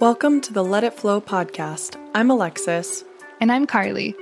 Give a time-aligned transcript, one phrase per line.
[0.00, 2.00] Welcome to the Let It Flow podcast.
[2.14, 3.02] I'm Alexis.
[3.40, 4.14] And I'm Carly.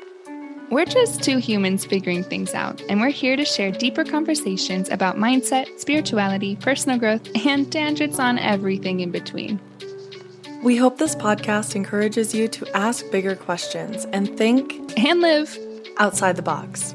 [0.71, 5.18] We're just two humans figuring things out, and we're here to share deeper conversations about
[5.18, 9.60] mindset, spirituality, personal growth, and tangents on everything in between.
[10.62, 15.58] We hope this podcast encourages you to ask bigger questions and think and live
[15.98, 16.95] outside the box.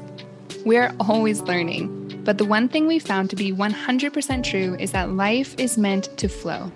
[0.66, 5.10] We're always learning, but the one thing we found to be 100% true is that
[5.10, 6.72] life is meant to flow.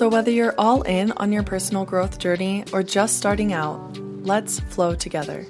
[0.00, 4.58] So, whether you're all in on your personal growth journey or just starting out, let's
[4.58, 5.46] flow together.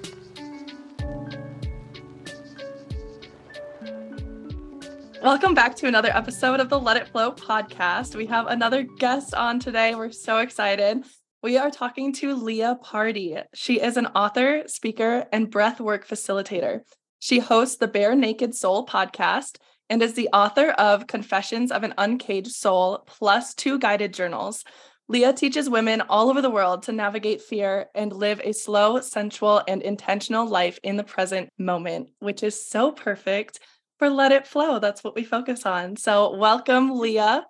[5.22, 8.16] Welcome back to another episode of the Let It Flow podcast.
[8.16, 9.94] We have another guest on today.
[9.94, 11.04] We're so excited.
[11.44, 13.36] We are talking to Leah Pardee.
[13.54, 16.80] She is an author, speaker, and breathwork facilitator.
[17.20, 19.58] She hosts the Bare Naked Soul podcast
[19.90, 24.64] and is the author of Confessions of an Uncaged Soul plus two guided journals.
[25.08, 29.60] Leah teaches women all over the world to navigate fear and live a slow, sensual,
[29.66, 33.58] and intentional life in the present moment, which is so perfect
[33.98, 34.78] for Let It Flow.
[34.78, 35.96] That's what we focus on.
[35.96, 37.44] So, welcome, Leah.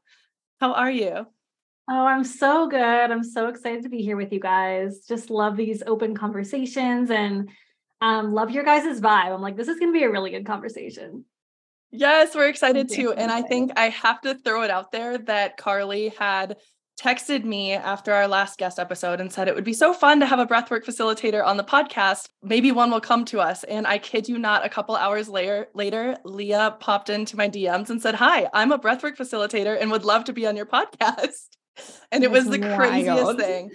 [0.59, 1.27] How are you?
[1.91, 2.81] Oh, I'm so good.
[2.81, 5.01] I'm so excited to be here with you guys.
[5.07, 7.51] Just love these open conversations and
[8.01, 9.35] um, love your guys' vibe.
[9.35, 11.27] I'm like, this is going to be a really good conversation.
[11.93, 13.13] Yes, we're excited too.
[13.13, 16.57] And I think I have to throw it out there that Carly had
[17.01, 20.27] texted me after our last guest episode and said it would be so fun to
[20.27, 22.27] have a breathwork facilitator on the podcast.
[22.43, 23.65] Maybe one will come to us.
[23.65, 27.91] And I kid you not, a couple hours later, later, Leah popped into my DMs
[27.91, 31.49] and said, Hi, I'm a breathwork facilitator and would love to be on your podcast.
[32.13, 32.79] And it was the wild.
[32.79, 33.71] craziest thing.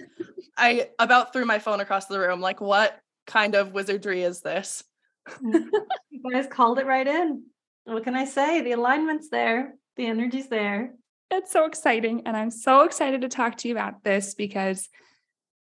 [0.56, 2.40] I about threw my phone across the room.
[2.40, 4.84] Like, what kind of wizardry is this?
[5.42, 7.42] you guys called it right in.
[7.86, 8.62] What can I say?
[8.62, 10.92] The alignment's there, the energy's there.
[11.30, 12.22] It's so exciting.
[12.26, 14.88] And I'm so excited to talk to you about this because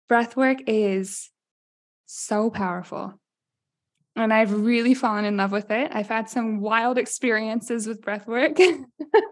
[0.08, 1.31] breath work is
[2.06, 3.20] so powerful.
[4.16, 5.90] And I've really fallen in love with it.
[5.94, 8.58] I've had some wild experiences with breath work.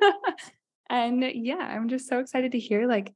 [0.89, 3.13] and yeah, I'm just so excited to hear like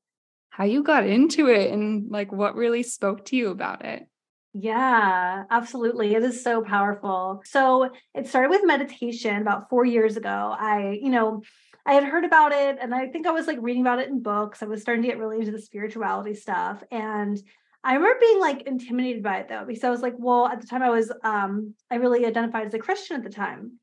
[0.50, 4.08] how you got into it and like what really spoke to you about it.
[4.54, 6.14] Yeah, absolutely.
[6.14, 7.42] It is so powerful.
[7.44, 10.56] So it started with meditation about four years ago.
[10.58, 11.42] I, you know,
[11.86, 14.22] I had heard about it and I think I was like reading about it in
[14.22, 14.62] books.
[14.62, 16.84] I was starting to get really into the spirituality stuff.
[16.92, 17.42] And
[17.84, 20.68] I remember being like intimidated by it though, because I was like, well, at the
[20.68, 23.80] time I was um I really identified as a Christian at the time.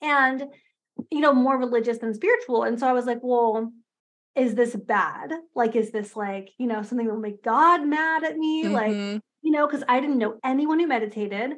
[0.00, 0.44] And
[1.10, 2.62] you know, more religious than spiritual.
[2.62, 3.72] And so I was like, well,
[4.34, 5.32] is this bad?
[5.54, 8.64] Like, is this like, you know, something that will make God mad at me?
[8.64, 8.72] Mm-hmm.
[8.72, 11.52] Like, you know, because I didn't know anyone who meditated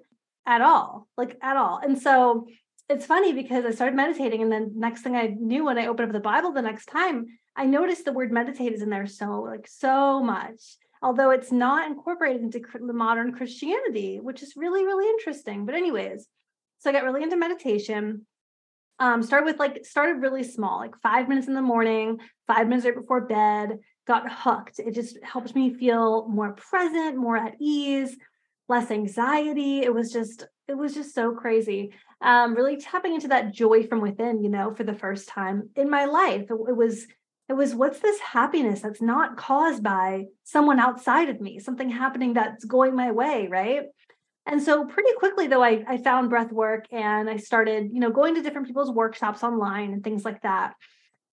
[0.45, 1.81] at all, like at all.
[1.83, 2.47] And so
[2.91, 6.09] it's funny because I started meditating, and then next thing I knew, when I opened
[6.09, 7.25] up the Bible the next time,
[7.57, 11.89] I noticed the word meditate is in there so like so much, although it's not
[11.89, 15.65] incorporated into the modern Christianity, which is really really interesting.
[15.65, 16.29] But anyways,
[16.81, 18.27] so I got really into meditation.
[18.99, 22.85] Um, started with like started really small, like five minutes in the morning, five minutes
[22.85, 23.79] right before bed.
[24.09, 24.81] Got hooked.
[24.81, 28.17] It just helped me feel more present, more at ease,
[28.69, 29.83] less anxiety.
[29.83, 34.01] It was just it was just so crazy um, really tapping into that joy from
[34.01, 36.43] within, you know, for the first time in my life.
[36.51, 37.07] It, it was
[37.49, 42.35] it was what's this happiness that's not caused by someone outside of me, something happening
[42.35, 43.85] that's going my way, right?
[44.45, 48.11] And so pretty quickly though, I, I found breath work and I started, you know,
[48.11, 50.75] going to different people's workshops online and things like that.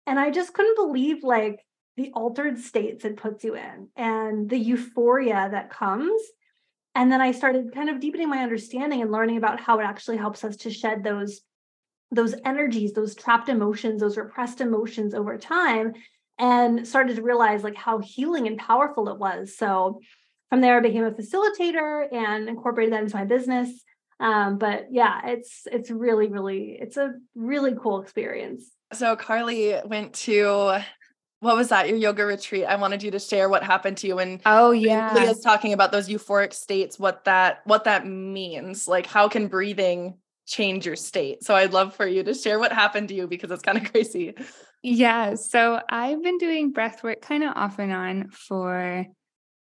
[0.06, 1.60] And I just couldn't believe like
[1.98, 6.22] the altered states it puts you in and the euphoria that comes.
[6.94, 10.18] And then i started kind of deepening my understanding and learning about how it actually
[10.18, 11.42] helps us to shed those
[12.12, 15.94] those energies those trapped emotions those repressed emotions over time
[16.38, 19.58] and started to realize like how healing and powerful it was.
[19.58, 20.00] So
[20.50, 23.70] from there i became a facilitator and incorporated that into my business.
[24.20, 28.72] Um, but yeah it's it's really really it's a really cool experience.
[28.94, 30.80] So carly went to
[31.46, 32.66] what was that your yoga retreat?
[32.66, 35.14] I wanted you to share what happened to you and oh yeah.
[35.14, 40.16] Leah's talking about those euphoric states what that what that means like how can breathing
[40.48, 41.44] change your state?
[41.44, 43.84] So i'd love for you to share what happened to you because it's kind of
[43.92, 44.34] crazy.
[44.82, 49.06] Yeah so i've been doing breath work kind of off and on for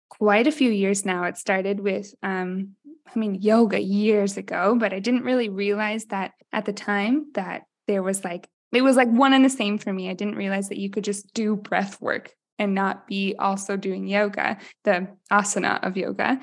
[0.09, 1.25] quite a few years now.
[1.25, 2.75] It started with um
[3.15, 7.63] i mean yoga years ago but i didn't really realize that at the time that
[7.87, 10.11] there was like it was like one and the same for me.
[10.11, 14.07] I didn't realize that you could just do breath work and not be also doing
[14.07, 16.41] yoga, the asana of yoga.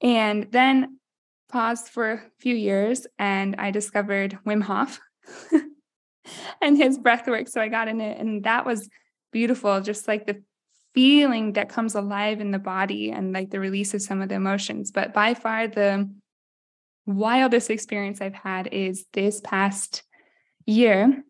[0.00, 0.98] And then
[1.48, 5.00] paused for a few years and I discovered Wim Hof
[6.62, 7.48] and his breath work.
[7.48, 8.88] So I got in it and that was
[9.32, 10.42] beautiful, just like the
[10.94, 14.34] feeling that comes alive in the body and like the release of some of the
[14.34, 14.90] emotions.
[14.90, 16.10] But by far, the
[17.06, 20.02] wildest experience I've had is this past
[20.64, 21.22] year.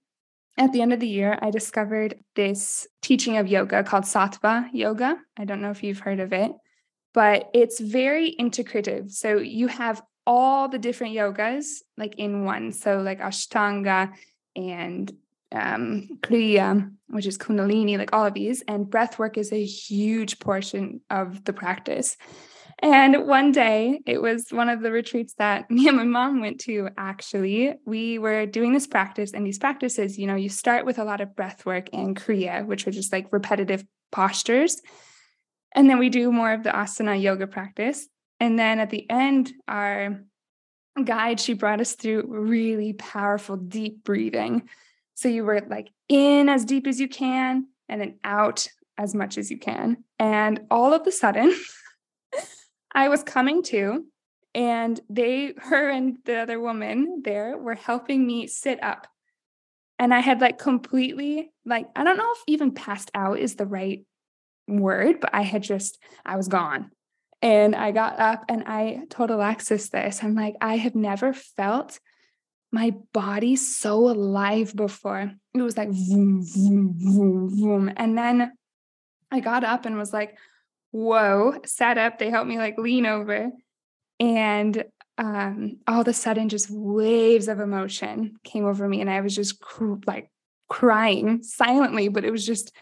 [0.59, 5.19] At the end of the year, I discovered this teaching of yoga called Sattva Yoga.
[5.37, 6.51] I don't know if you've heard of it,
[7.13, 9.11] but it's very integrative.
[9.11, 12.73] So you have all the different yogas like in one.
[12.73, 14.13] So, like Ashtanga
[14.57, 15.13] and
[15.53, 18.63] um, Kriya, which is Kundalini, like all of these.
[18.67, 22.17] And breath work is a huge portion of the practice.
[22.81, 26.61] And one day, it was one of the retreats that me and my mom went
[26.63, 27.75] to, actually.
[27.87, 31.21] We were doing this practice, and these practices, you know, you start with a lot
[31.21, 34.81] of breath work and Kriya, which are just like repetitive postures.
[35.75, 38.09] And then we do more of the asana yoga practice.
[38.41, 40.23] And then at the end, our
[41.03, 44.69] guide, she brought us through really powerful, deep breathing.
[45.15, 48.69] So you were like in as deep as you can and then out
[48.99, 50.05] as much as you can.
[50.19, 51.55] And all of a sudden,
[52.97, 54.07] I was coming to,
[54.55, 59.07] and they, her and the other woman there were helping me sit up.
[59.99, 63.67] And I had like completely, like, I don't know if even passed out is the
[63.67, 64.07] right
[64.67, 66.91] word, but I had just, I was gone.
[67.43, 70.25] And I got up and I total access this.
[70.25, 72.01] I'm like, I have never felt
[72.73, 75.33] my body so alive before.
[75.55, 77.93] It was like vroom, vroom, vroom, vroom.
[77.95, 78.53] And then
[79.31, 80.39] I got up and was like,
[80.97, 82.19] whoa, sat up.
[82.19, 83.51] They helped me like lean over.
[84.19, 84.85] And
[85.19, 89.01] um, all of a sudden, just waves of emotion came over me.
[89.03, 90.31] And I was just cr- like
[90.69, 92.73] crying silently, but it was just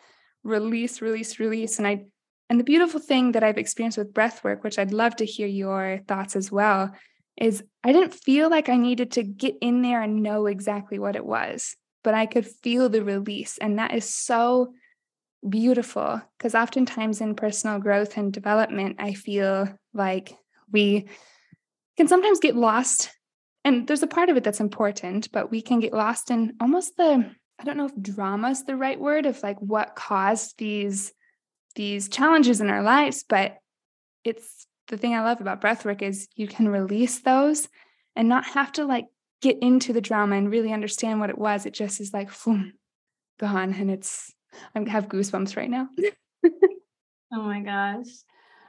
[0.44, 1.78] release, release, release.
[1.78, 2.04] And I,
[2.48, 5.48] and the beautiful thing that I've experienced with breath work, which I'd love to hear
[5.48, 6.92] your thoughts as well,
[7.36, 11.16] is I didn't feel like I needed to get in there and know exactly what
[11.16, 11.74] it was,
[12.04, 13.58] but I could feel the release.
[13.58, 14.72] And that is so
[15.48, 20.36] beautiful because oftentimes in personal growth and development, I feel like
[20.70, 21.06] we
[21.96, 23.10] can sometimes get lost.
[23.64, 26.96] And there's a part of it that's important, but we can get lost in almost
[26.96, 31.12] the, I don't know if drama is the right word, of like what caused these
[31.74, 33.56] these challenges in our lives, but
[34.22, 37.68] it's the thing I love about breathwork is you can release those
[38.14, 39.06] and not have to like
[39.42, 41.66] get into the drama and really understand what it was.
[41.66, 42.74] It just is like, boom,
[43.38, 43.74] gone.
[43.74, 44.32] And it's,
[44.74, 45.88] I have goosebumps right now.
[47.32, 48.06] oh my gosh.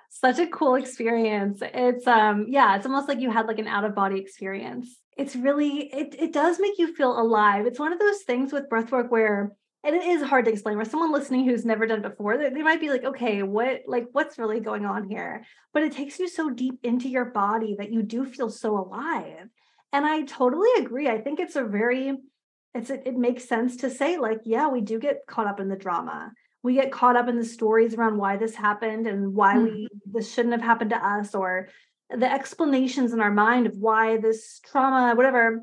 [0.10, 1.60] Such a cool experience.
[1.62, 5.00] It's um yeah, it's almost like you had like an out of body experience.
[5.18, 7.66] It's really it it does make you feel alive.
[7.66, 9.52] It's one of those things with breathwork where
[9.86, 12.50] and it is hard to explain where someone listening who's never done it before they,
[12.50, 16.20] they might be like okay what like what's really going on here but it takes
[16.20, 19.48] you so deep into your body that you do feel so alive
[19.94, 22.18] and i totally agree i think it's a very
[22.76, 25.70] it's a, it makes sense to say like yeah we do get caught up in
[25.70, 26.32] the drama
[26.62, 29.66] we get caught up in the stories around why this happened and why mm-hmm.
[29.66, 31.70] we this shouldn't have happened to us or
[32.10, 35.62] the explanations in our mind of why this trauma whatever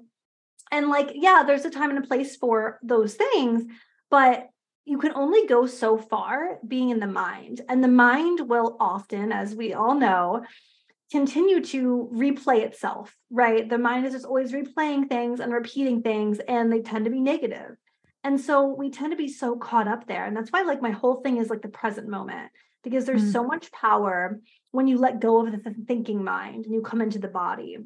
[0.72, 3.64] and like yeah there's a time and a place for those things
[4.10, 4.48] but
[4.84, 7.60] you can only go so far being in the mind.
[7.68, 10.44] And the mind will often, as we all know,
[11.12, 13.68] continue to replay itself, right?
[13.68, 17.20] The mind is just always replaying things and repeating things, and they tend to be
[17.20, 17.76] negative.
[18.24, 20.24] And so we tend to be so caught up there.
[20.24, 22.50] And that's why, like, my whole thing is like the present moment,
[22.82, 23.32] because there's mm.
[23.32, 27.18] so much power when you let go of the thinking mind and you come into
[27.18, 27.76] the body.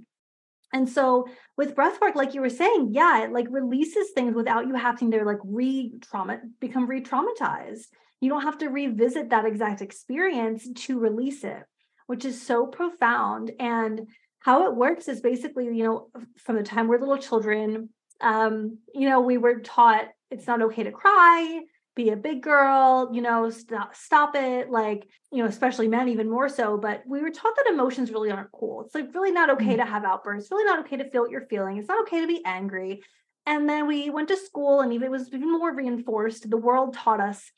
[0.72, 4.66] And so with breath work, like you were saying, yeah, it like releases things without
[4.66, 7.86] you having to like re-trauma become re-traumatized.
[8.20, 11.62] You don't have to revisit that exact experience to release it,
[12.06, 13.52] which is so profound.
[13.58, 14.08] And
[14.40, 16.08] how it works is basically, you know,
[16.38, 20.82] from the time we're little children, um, you know, we were taught it's not okay
[20.82, 21.60] to cry,
[21.94, 24.70] be a big girl, you know, stop, stop it.
[24.70, 26.76] Like, you know, especially men, even more so.
[26.76, 28.82] But we were taught that emotions really aren't cool.
[28.82, 29.78] It's like really not okay mm-hmm.
[29.78, 31.78] to have outbursts, really not okay to feel what you're feeling.
[31.78, 33.02] It's not okay to be angry.
[33.46, 36.50] And then we went to school and even it was even more reinforced.
[36.50, 37.50] The world taught us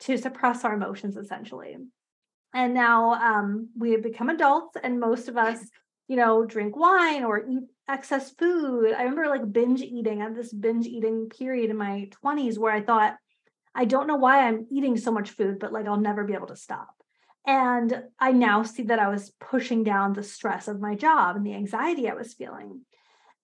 [0.00, 1.76] to suppress our emotions essentially.
[2.54, 5.58] And now um, we have become adults, and most of us,
[6.06, 8.94] you know, drink wine or eat excess food.
[8.94, 10.22] I remember like binge eating.
[10.22, 13.16] I had this binge eating period in my 20s where I thought,
[13.74, 16.46] I don't know why I'm eating so much food, but like I'll never be able
[16.46, 16.94] to stop.
[17.46, 21.44] And I now see that I was pushing down the stress of my job and
[21.44, 22.82] the anxiety I was feeling.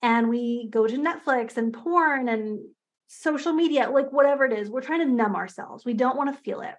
[0.02, 2.60] And we go to Netflix and porn and
[3.08, 5.84] social media, like whatever it is, we're trying to numb ourselves.
[5.84, 6.74] We don't want to feel it.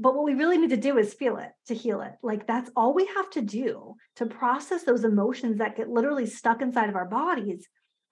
[0.00, 2.12] But what we really need to do is feel it to heal it.
[2.22, 6.62] Like that's all we have to do to process those emotions that get literally stuck
[6.62, 7.68] inside of our bodies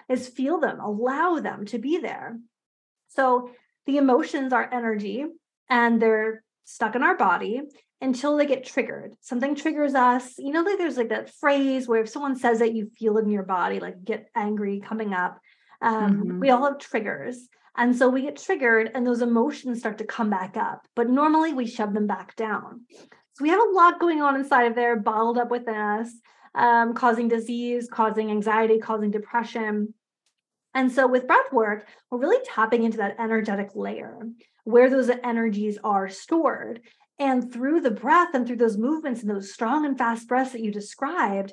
[0.07, 2.39] is feel them, allow them to be there.
[3.09, 3.51] So
[3.87, 5.25] the emotions are energy
[5.71, 7.63] and they're stuck in our body
[8.03, 9.15] until they get triggered.
[9.23, 10.35] Something triggers us.
[10.37, 13.25] You know, like there's like that phrase where if someone says it, you feel it
[13.25, 15.41] in your body, like get angry coming up.
[15.81, 16.41] Um, mm-hmm.
[16.41, 17.49] We all have triggers.
[17.79, 20.87] And so we get triggered and those emotions start to come back up.
[20.97, 22.83] But normally we shove them back down.
[22.91, 26.11] So we have a lot going on inside of there, bottled up within us,
[26.57, 29.95] um, causing disease, causing anxiety, causing depression.
[30.75, 34.19] And so with breath work, we're really tapping into that energetic layer
[34.65, 36.81] where those energies are stored.
[37.21, 40.63] And through the breath and through those movements and those strong and fast breaths that
[40.63, 41.53] you described,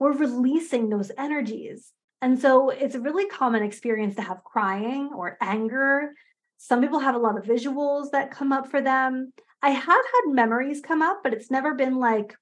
[0.00, 1.92] we're releasing those energies.
[2.22, 6.12] And so it's a really common experience to have crying or anger.
[6.58, 9.32] Some people have a lot of visuals that come up for them.
[9.62, 12.34] I have had memories come up, but it's never been like,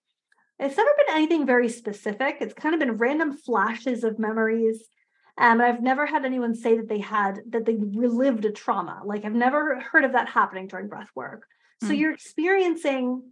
[0.59, 2.39] it's never been anything very specific.
[2.41, 4.83] It's kind of been random flashes of memories.
[5.37, 9.03] Um, I've never had anyone say that they had, that they relived a trauma.
[9.05, 11.47] Like I've never heard of that happening during breath work.
[11.83, 11.99] So mm.
[11.99, 13.23] you're experiencing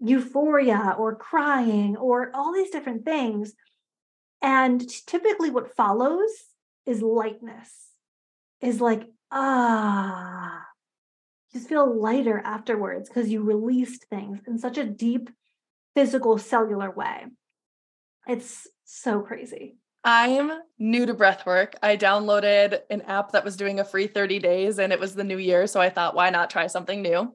[0.00, 3.54] euphoria or crying or all these different things.
[4.42, 6.30] And typically, what follows
[6.84, 7.70] is lightness,
[8.60, 10.64] is like, ah,
[11.52, 15.30] just feel lighter afterwards because you released things in such a deep
[15.94, 17.26] physical cellular way.
[18.26, 19.76] It's so crazy.
[20.04, 21.74] I'm new to breathwork.
[21.82, 25.22] I downloaded an app that was doing a free 30 days and it was the
[25.22, 25.66] new year.
[25.66, 27.34] So I thought, why not try something new?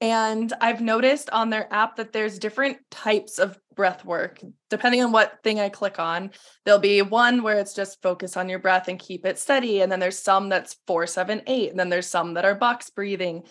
[0.00, 4.40] And I've noticed on their app that there's different types of breath work.
[4.70, 6.30] Depending on what thing I click on,
[6.64, 9.82] there'll be one where it's just focus on your breath and keep it steady.
[9.82, 11.70] And then there's some that's four, seven, eight.
[11.70, 13.44] And then there's some that are box breathing.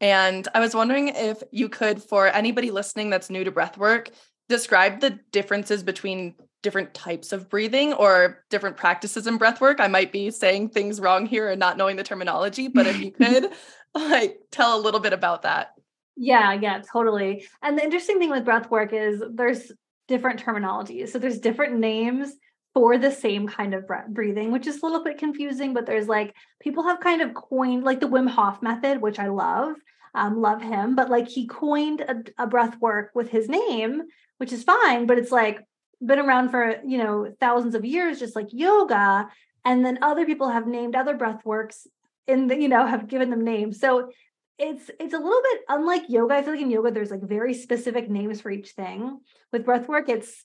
[0.00, 4.10] And I was wondering if you could, for anybody listening that's new to breath work,
[4.48, 9.80] describe the differences between different types of breathing or different practices in breath work.
[9.80, 13.10] I might be saying things wrong here and not knowing the terminology, but if you
[13.12, 13.50] could
[13.94, 15.75] like tell a little bit about that.
[16.16, 17.46] Yeah, yeah, totally.
[17.62, 19.70] And the interesting thing with breath work is there's
[20.08, 21.08] different terminologies.
[21.10, 22.32] So there's different names
[22.74, 26.08] for the same kind of breath breathing, which is a little bit confusing, but there's
[26.08, 29.76] like people have kind of coined like the Wim Hof method, which I love.
[30.14, 34.00] Um, love him, but like he coined a, a breath work with his name,
[34.38, 35.60] which is fine, but it's like
[36.04, 39.28] been around for you know thousands of years, just like yoga.
[39.66, 41.86] And then other people have named other breath works
[42.26, 43.78] in the, you know, have given them names.
[43.78, 44.10] So
[44.58, 46.34] it's it's a little bit unlike yoga.
[46.34, 49.20] I feel like in yoga there's like very specific names for each thing.
[49.52, 50.44] With breath work, it's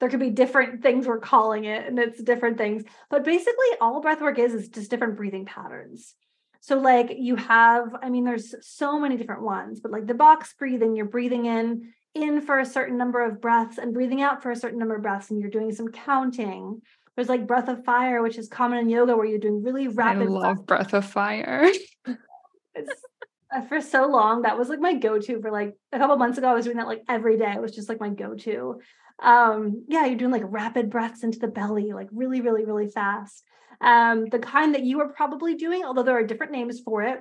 [0.00, 2.84] there could be different things we're calling it, and it's different things.
[3.10, 6.14] But basically, all breath work is is just different breathing patterns.
[6.60, 10.54] So, like you have, I mean, there's so many different ones, but like the box
[10.58, 14.50] breathing, you're breathing in in for a certain number of breaths and breathing out for
[14.50, 16.80] a certain number of breaths, and you're doing some counting.
[17.16, 20.22] There's like breath of fire, which is common in yoga, where you're doing really rapid.
[20.22, 21.70] I love breath of fire.
[22.74, 23.02] it's
[23.62, 26.54] for so long that was like my go-to for like a couple months ago i
[26.54, 28.80] was doing that like every day it was just like my go-to.
[29.22, 33.44] Um yeah you're doing like rapid breaths into the belly like really really really fast.
[33.80, 37.20] Um the kind that you are probably doing although there are different names for it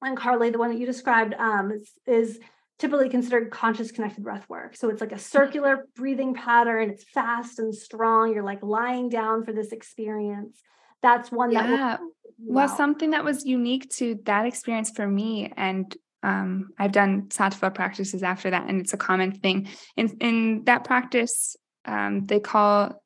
[0.00, 2.38] and carly the one that you described um is, is
[2.78, 4.76] typically considered conscious connected breath work.
[4.76, 9.44] So it's like a circular breathing pattern it's fast and strong you're like lying down
[9.44, 10.62] for this experience
[11.02, 11.66] that's one yeah.
[11.66, 16.92] that will well, something that was unique to that experience for me, and um, I've
[16.92, 19.68] done sattva practices after that, and it's a common thing.
[19.96, 23.02] In in that practice, um, they call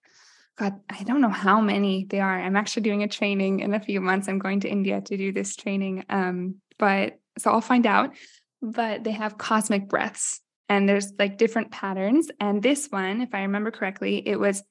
[0.58, 2.40] God, I don't know how many they are.
[2.40, 4.28] I'm actually doing a training in a few months.
[4.28, 6.04] I'm going to India to do this training.
[6.11, 8.14] Um, but so I'll find out.
[8.61, 12.30] But they have cosmic breaths and there's like different patterns.
[12.38, 14.62] And this one, if I remember correctly, it was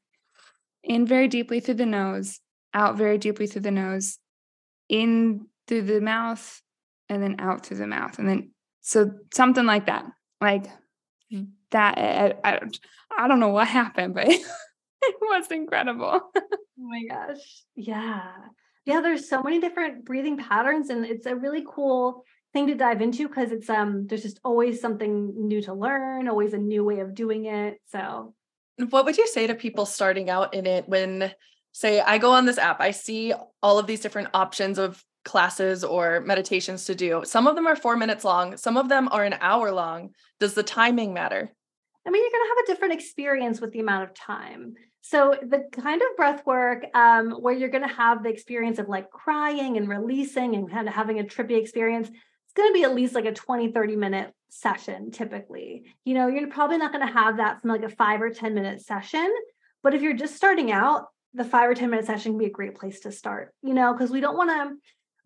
[0.83, 2.39] in very deeply through the nose,
[2.73, 4.17] out very deeply through the nose,
[4.91, 6.61] in through the mouth
[7.09, 8.51] and then out through the mouth and then
[8.81, 10.05] so something like that.
[10.39, 10.67] Like
[11.31, 11.43] hmm.
[11.71, 12.59] that I, I,
[13.17, 16.21] I don't know what happened but it was incredible.
[16.83, 17.63] Oh my gosh.
[17.75, 18.31] Yeah.
[18.87, 22.23] Yeah there's so many different breathing patterns and it's a really cool
[22.53, 26.53] thing to dive into because it's um there's just always something new to learn always
[26.53, 28.33] a new way of doing it so.
[28.89, 31.31] What would you say to people starting out in it when
[31.71, 35.83] say I go on this app, I see all of these different options of classes
[35.83, 37.21] or meditations to do.
[37.25, 40.11] Some of them are four minutes long, some of them are an hour long.
[40.39, 41.51] Does the timing matter?
[42.05, 44.73] I mean, you're going to have a different experience with the amount of time.
[45.01, 48.87] So, the kind of breath work um, where you're going to have the experience of
[48.87, 52.83] like crying and releasing and kind of having a trippy experience, it's going to be
[52.83, 55.83] at least like a 20, 30 minute session typically.
[56.05, 58.53] You know, you're probably not going to have that from like a five or 10
[58.53, 59.31] minute session.
[59.83, 62.49] But if you're just starting out, the five or 10 minute session can be a
[62.49, 64.75] great place to start, you know, because we don't want to,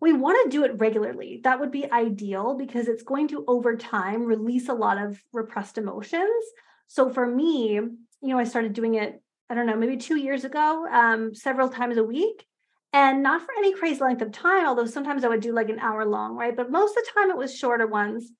[0.00, 1.40] we want to do it regularly.
[1.42, 5.78] That would be ideal because it's going to over time release a lot of repressed
[5.78, 6.44] emotions.
[6.86, 9.20] So for me, you know, I started doing it,
[9.50, 12.46] I don't know, maybe two years ago, um, several times a week.
[12.92, 15.80] And not for any crazy length of time, although sometimes I would do like an
[15.80, 16.56] hour long, right?
[16.56, 18.32] But most of the time it was shorter ones.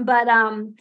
[0.00, 0.76] But um,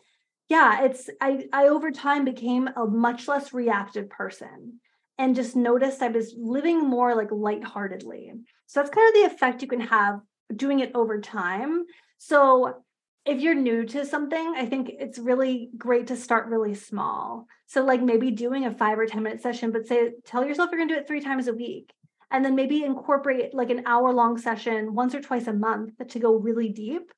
[0.48, 4.79] yeah, it's I I over time became a much less reactive person
[5.17, 8.34] and just noticed I was living more like lightheartedly.
[8.67, 10.20] So that's kind of the effect you can have
[10.55, 11.86] doing it over time.
[12.17, 12.84] So
[13.25, 17.48] if you're new to something, I think it's really great to start really small.
[17.67, 20.79] So like maybe doing a 5 or 10 minute session but say tell yourself you're
[20.79, 21.91] going to do it 3 times a week
[22.32, 26.20] and then maybe incorporate like an hour long session once or twice a month to
[26.20, 27.12] go really deep.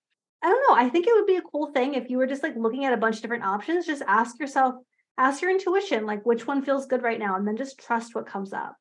[0.44, 0.76] I don't know.
[0.76, 2.94] I think it would be a cool thing if you were just like looking at
[2.94, 4.76] a bunch of different options, just ask yourself
[5.18, 8.28] ask your intuition like which one feels good right now and then just trust what
[8.28, 8.76] comes up.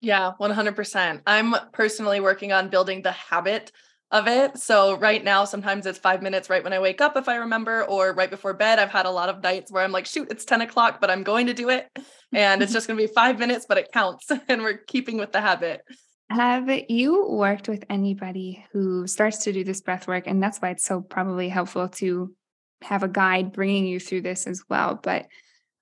[0.00, 3.72] Yeah 100% i'm personally working on building the habit
[4.12, 4.56] of it.
[4.56, 7.84] So right now sometimes it's five minutes right when i wake up if i remember
[7.84, 8.78] or right before bed.
[8.78, 11.22] I've had a lot of nights where i'm like shoot it's 10 o'clock but i'm
[11.22, 11.88] going to do it.
[12.32, 15.32] And it's just going to be five minutes but it counts and we're keeping with
[15.32, 15.82] the habit.
[16.28, 20.26] Have you worked with anybody who starts to do this breath work?
[20.26, 22.34] And that's why it's so probably helpful to
[22.82, 25.26] have a guide bringing you through this as well, but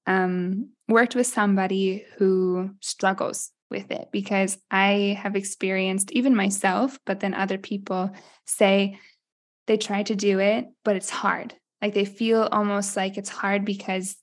[0.07, 7.21] um, worked with somebody who struggles with it because I have experienced even myself, but
[7.21, 8.11] then other people
[8.47, 8.99] say
[9.67, 11.55] they try to do it, but it's hard.
[11.81, 14.17] Like they feel almost like it's hard because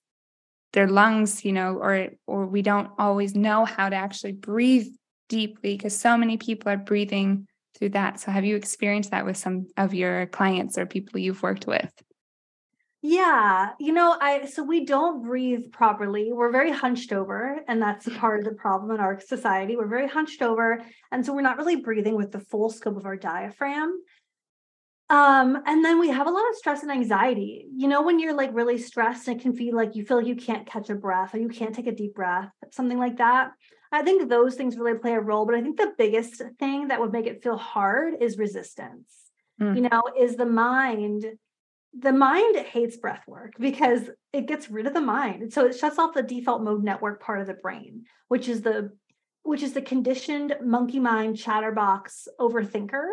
[0.73, 4.87] their lungs, you know, or or we don't always know how to actually breathe
[5.27, 7.47] deeply because so many people are breathing
[7.77, 8.19] through that.
[8.19, 11.91] So have you experienced that with some of your clients or people you've worked with?
[13.03, 16.31] Yeah, you know, I so we don't breathe properly.
[16.31, 19.75] We're very hunched over, and that's part of the problem in our society.
[19.75, 23.05] We're very hunched over, and so we're not really breathing with the full scope of
[23.05, 23.97] our diaphragm.
[25.09, 27.65] Um, and then we have a lot of stress and anxiety.
[27.75, 30.37] You know, when you're like really stressed, it can feel like you feel like you
[30.37, 33.51] can't catch a breath or you can't take a deep breath, something like that.
[33.91, 37.01] I think those things really play a role, but I think the biggest thing that
[37.01, 39.11] would make it feel hard is resistance.
[39.59, 39.75] Mm.
[39.75, 41.25] You know, is the mind
[41.97, 45.51] the mind hates breath work because it gets rid of the mind.
[45.53, 48.91] So it shuts off the default mode network part of the brain, which is the
[49.43, 53.07] which is the conditioned monkey mind chatterbox overthinker.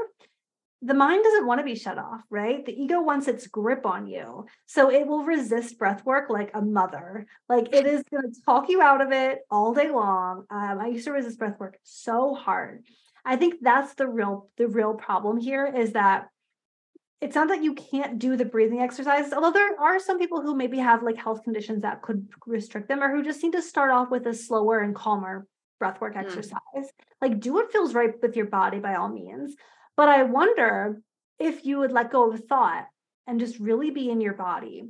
[0.83, 2.65] The mind doesn't want to be shut off, right?
[2.65, 4.47] The ego wants its grip on you.
[4.67, 7.27] So it will resist breath work like a mother.
[7.49, 10.45] Like it is going to talk you out of it all day long.
[10.51, 12.85] Um, I used to resist breath work so hard.
[13.25, 16.29] I think that's the real the real problem here is that
[17.21, 20.55] it's not that you can't do the breathing exercises, although there are some people who
[20.55, 23.91] maybe have like health conditions that could restrict them or who just need to start
[23.91, 25.47] off with a slower and calmer
[25.83, 26.19] breathwork mm.
[26.19, 26.93] exercise.
[27.21, 29.57] Like do what feels right with your body by all means.
[29.97, 31.01] But I wonder
[31.41, 32.87] if you would let go of thought
[33.27, 34.85] and just really be in your body,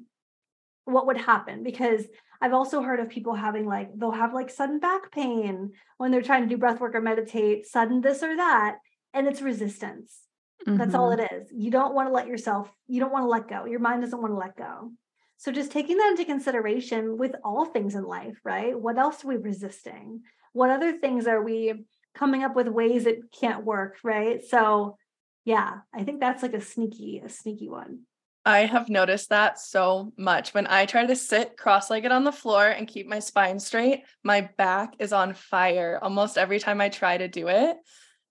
[0.84, 1.62] what would happen?
[1.62, 2.04] Because
[2.42, 6.22] I've also heard of people having like, they'll have like sudden back pain when they're
[6.22, 8.76] trying to do breath work or meditate, sudden this or that.
[9.14, 10.27] And it's resistance
[10.66, 10.77] Mm-hmm.
[10.79, 11.21] That's all mm-hmm.
[11.21, 11.49] it is.
[11.53, 13.64] You don't want to let yourself, you don't want to let go.
[13.66, 14.92] Your mind doesn't want to let go.
[15.37, 18.79] So just taking that into consideration with all things in life, right?
[18.79, 20.23] What else are we resisting?
[20.53, 24.44] What other things are we coming up with ways it can't work, right?
[24.44, 24.97] So
[25.44, 28.01] yeah, I think that's like a sneaky, a sneaky one.
[28.44, 30.55] I have noticed that so much.
[30.55, 34.05] When I try to sit cross legged on the floor and keep my spine straight,
[34.25, 37.77] my back is on fire almost every time I try to do it.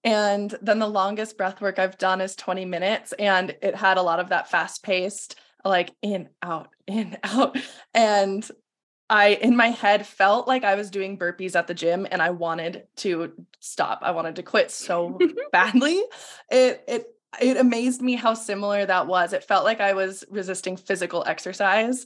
[0.03, 3.13] And then the longest breath work I've done is 20 minutes.
[3.13, 7.57] And it had a lot of that fast paced, like in, out, in, out.
[7.93, 8.49] And
[9.09, 12.31] I, in my head, felt like I was doing burpees at the gym and I
[12.31, 13.99] wanted to stop.
[14.01, 15.17] I wanted to quit so
[15.51, 16.01] badly.
[16.49, 17.07] It, it,
[17.41, 19.33] it amazed me how similar that was.
[19.33, 22.05] It felt like I was resisting physical exercise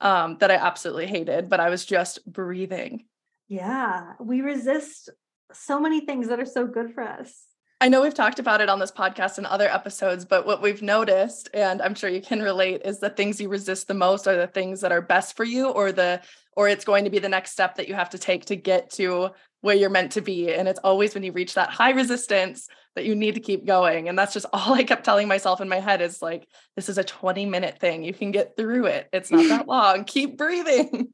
[0.00, 3.04] um, that I absolutely hated, but I was just breathing.
[3.48, 5.10] Yeah, we resist
[5.54, 7.46] so many things that are so good for us.
[7.80, 10.82] I know we've talked about it on this podcast and other episodes, but what we've
[10.82, 14.36] noticed, and I'm sure you can relate, is the things you resist the most are
[14.36, 16.20] the things that are best for you, or the
[16.56, 18.90] or it's going to be the next step that you have to take to get
[18.90, 19.30] to
[19.62, 20.52] where you're meant to be.
[20.52, 24.08] And it's always when you reach that high resistance that you need to keep going.
[24.08, 26.98] And that's just all I kept telling myself in my head is like, this is
[26.98, 28.04] a 20 minute thing.
[28.04, 29.08] You can get through it.
[29.12, 30.04] It's not that long.
[30.04, 31.08] Keep breathing.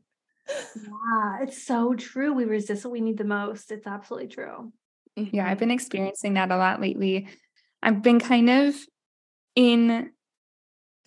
[0.48, 2.32] Yeah, it's so true.
[2.32, 3.70] We resist what we need the most.
[3.70, 4.72] It's absolutely true.
[5.16, 5.58] Yeah, I've mm-hmm.
[5.58, 7.28] been experiencing that a lot lately.
[7.82, 8.74] I've been kind of
[9.54, 10.10] in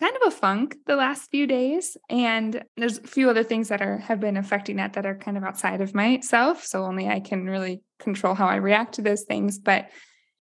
[0.00, 3.80] kind of a funk the last few days and there's a few other things that
[3.80, 7.20] are have been affecting that that are kind of outside of myself so only I
[7.20, 9.90] can really control how I react to those things but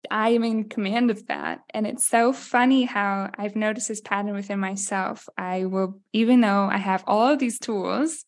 [0.10, 1.60] I am in command of that.
[1.74, 5.28] And it's so funny how I've noticed this pattern within myself.
[5.38, 8.26] I will, even though I have all of these tools,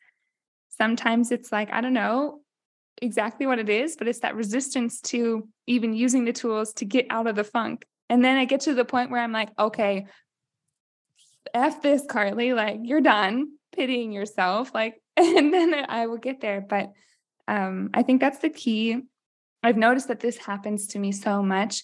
[0.77, 2.41] sometimes it's like, I don't know
[3.01, 7.07] exactly what it is, but it's that resistance to even using the tools to get
[7.09, 7.85] out of the funk.
[8.09, 10.05] And then I get to the point where I'm like, okay,
[11.53, 14.73] F this, Carly, like you're done pitying yourself.
[14.73, 16.61] Like, and then I will get there.
[16.61, 16.91] But
[17.47, 19.01] um, I think that's the key
[19.63, 21.83] I've noticed that this happens to me so much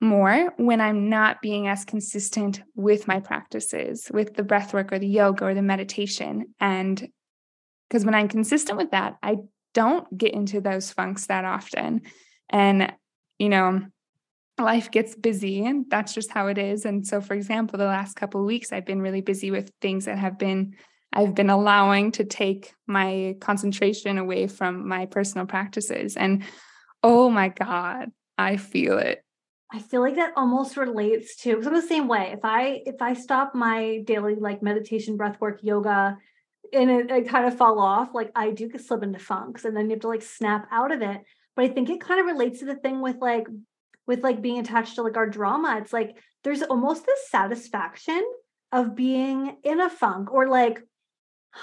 [0.00, 4.98] more when I'm not being as consistent with my practices, with the breath work or
[4.98, 6.54] the yoga or the meditation.
[6.58, 7.08] And
[7.88, 9.36] because when I'm consistent with that, I
[9.74, 12.02] don't get into those funks that often.
[12.50, 12.92] And,
[13.38, 13.82] you know,
[14.58, 16.84] life gets busy and that's just how it is.
[16.84, 20.18] And so, for example, the last couple weeks, I've been really busy with things that
[20.18, 20.74] have been
[21.12, 26.16] I've been allowing to take my concentration away from my personal practices.
[26.16, 26.44] And
[27.08, 29.22] Oh my God, I feel it.
[29.72, 32.32] I feel like that almost relates to so I'm the same way.
[32.32, 36.18] If I if I stop my daily like meditation, breath work, yoga,
[36.72, 39.86] and it, it kind of fall off, like I do slip into funks and then
[39.86, 41.22] you have to like snap out of it.
[41.54, 43.46] But I think it kind of relates to the thing with like
[44.06, 45.78] with like being attached to like our drama.
[45.80, 48.22] It's like there's almost this satisfaction
[48.72, 50.80] of being in a funk or like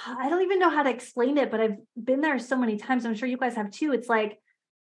[0.08, 3.06] I don't even know how to explain it, but I've been there so many times.
[3.06, 3.94] I'm sure you guys have too.
[3.94, 4.40] It's like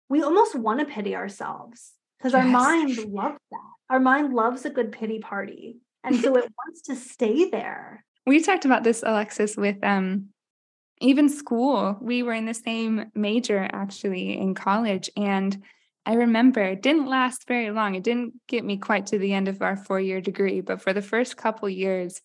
[0.08, 2.44] we almost want to pity ourselves because yes.
[2.44, 3.70] our mind loves that.
[3.90, 5.78] Our mind loves a good pity party.
[6.04, 8.06] And so it wants to stay there.
[8.30, 10.30] We talked about this, Alexis, with um
[11.02, 11.98] even school.
[12.00, 15.10] We were in the same major actually in college.
[15.18, 15.63] And
[16.06, 17.96] I remember it didn't last very long.
[17.96, 21.02] It didn't get me quite to the end of our four-year degree, but for the
[21.02, 22.22] first couple years,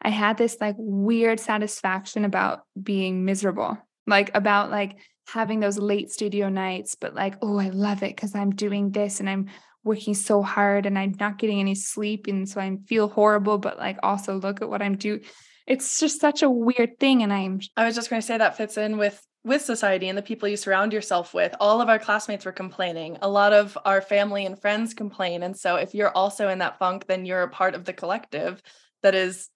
[0.00, 3.76] I had this like weird satisfaction about being miserable,
[4.06, 8.34] like about like having those late studio nights, but like, oh, I love it because
[8.34, 9.50] I'm doing this and I'm
[9.84, 12.26] working so hard and I'm not getting any sleep.
[12.26, 15.20] And so I feel horrible, but like also look at what I'm doing.
[15.66, 17.22] It's just such a weird thing.
[17.22, 20.22] And I'm I was just gonna say that fits in with with society and the
[20.22, 21.54] people you surround yourself with.
[21.60, 23.18] All of our classmates were complaining.
[23.20, 25.42] A lot of our family and friends complain.
[25.42, 28.62] And so if you're also in that funk, then you're a part of the collective
[29.02, 29.50] that is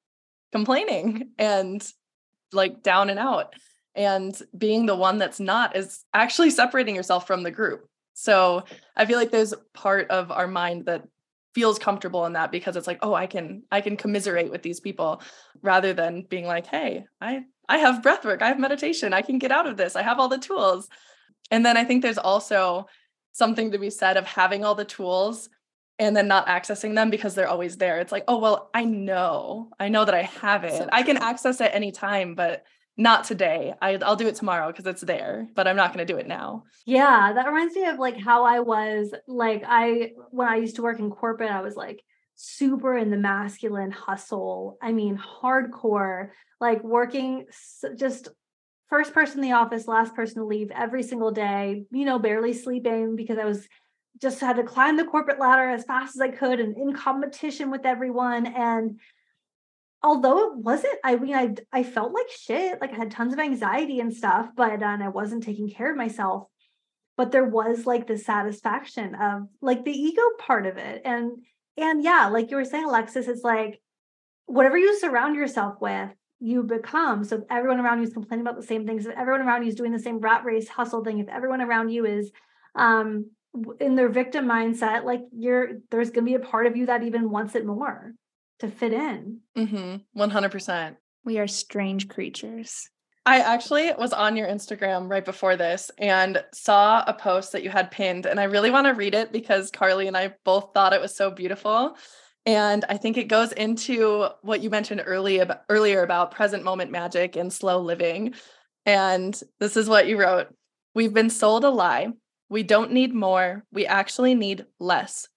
[0.53, 1.87] complaining and
[2.53, 3.55] like down and out
[3.95, 8.65] and being the one that's not is actually separating yourself from the group so
[8.97, 11.05] i feel like there's part of our mind that
[11.55, 14.81] feels comfortable in that because it's like oh i can i can commiserate with these
[14.81, 15.23] people
[15.63, 19.39] rather than being like hey i i have breath work i have meditation i can
[19.39, 20.89] get out of this i have all the tools.
[21.53, 22.87] And then i think there's also
[23.33, 25.49] something to be said of having all the tools
[26.01, 28.01] and then not accessing them because they're always there.
[28.01, 30.89] It's like oh well i know i know that i have it.
[30.93, 32.65] I can access it anytime but
[32.99, 33.73] not today.
[33.81, 36.27] I, will do it tomorrow because it's there, but I'm not going to do it
[36.27, 36.65] now.
[36.85, 40.83] Yeah, that reminds me of like how I was like I when I used to
[40.83, 42.03] work in corporate, I was like
[42.35, 44.79] super in the masculine hustle.
[44.83, 46.31] I mean, hardcore,
[46.61, 47.47] like working
[47.97, 48.29] just
[48.89, 51.85] first person in the office, last person to leave every single day.
[51.93, 53.69] You know, barely sleeping because I was
[54.21, 57.71] just had to climb the corporate ladder as fast as I could and in competition
[57.71, 58.99] with everyone and
[60.03, 63.39] although it wasn't i mean i i felt like shit like i had tons of
[63.39, 66.45] anxiety and stuff but uh, and i wasn't taking care of myself.
[67.17, 71.03] But there was like the satisfaction of like the ego part of it.
[71.05, 71.33] And
[71.77, 73.81] and yeah like you were saying alexis it's like
[74.47, 77.25] whatever you surround yourself with you become.
[77.25, 79.69] So if everyone around you is complaining about the same things if everyone around you
[79.69, 82.31] is doing the same rat race hustle thing if everyone around you is
[82.77, 83.31] um
[83.81, 87.03] in their victim mindset like you're there's going to be a part of you that
[87.03, 88.13] even wants it more
[88.61, 89.41] to fit in.
[89.57, 90.21] Mm-hmm.
[90.21, 90.97] 100%.
[91.25, 92.89] We are strange creatures.
[93.27, 97.69] I actually was on your Instagram right before this and saw a post that you
[97.69, 98.25] had pinned.
[98.25, 101.15] And I really want to read it because Carly and I both thought it was
[101.15, 101.97] so beautiful.
[102.47, 106.91] And I think it goes into what you mentioned early about, earlier about present moment
[106.91, 108.33] magic and slow living.
[108.87, 110.49] And this is what you wrote
[110.95, 112.09] We've been sold a lie.
[112.49, 113.67] We don't need more.
[113.71, 115.29] We actually need less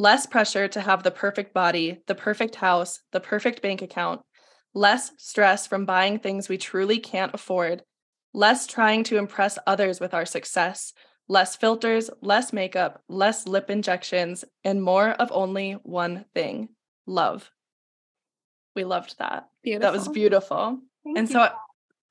[0.00, 4.22] less pressure to have the perfect body, the perfect house, the perfect bank account,
[4.72, 7.82] less stress from buying things we truly can't afford,
[8.32, 10.94] less trying to impress others with our success,
[11.28, 16.70] less filters, less makeup, less lip injections, and more of only one thing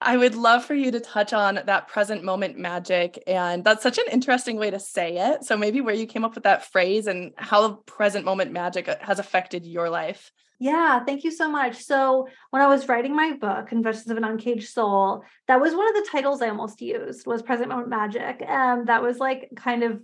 [0.02, 3.22] I would love for you to touch on that present moment magic.
[3.28, 5.44] And that's such an interesting way to say it.
[5.44, 8.96] So, maybe where you came up with that phrase and how present moment magic uh,
[9.02, 10.32] has affected your life.
[10.62, 11.84] Yeah, thank you so much.
[11.84, 15.88] So, when I was writing my book, Confessions of an Uncaged Soul, that was one
[15.90, 18.42] of the titles I almost used was Present Moment Magic.
[18.48, 20.02] And that was like kind of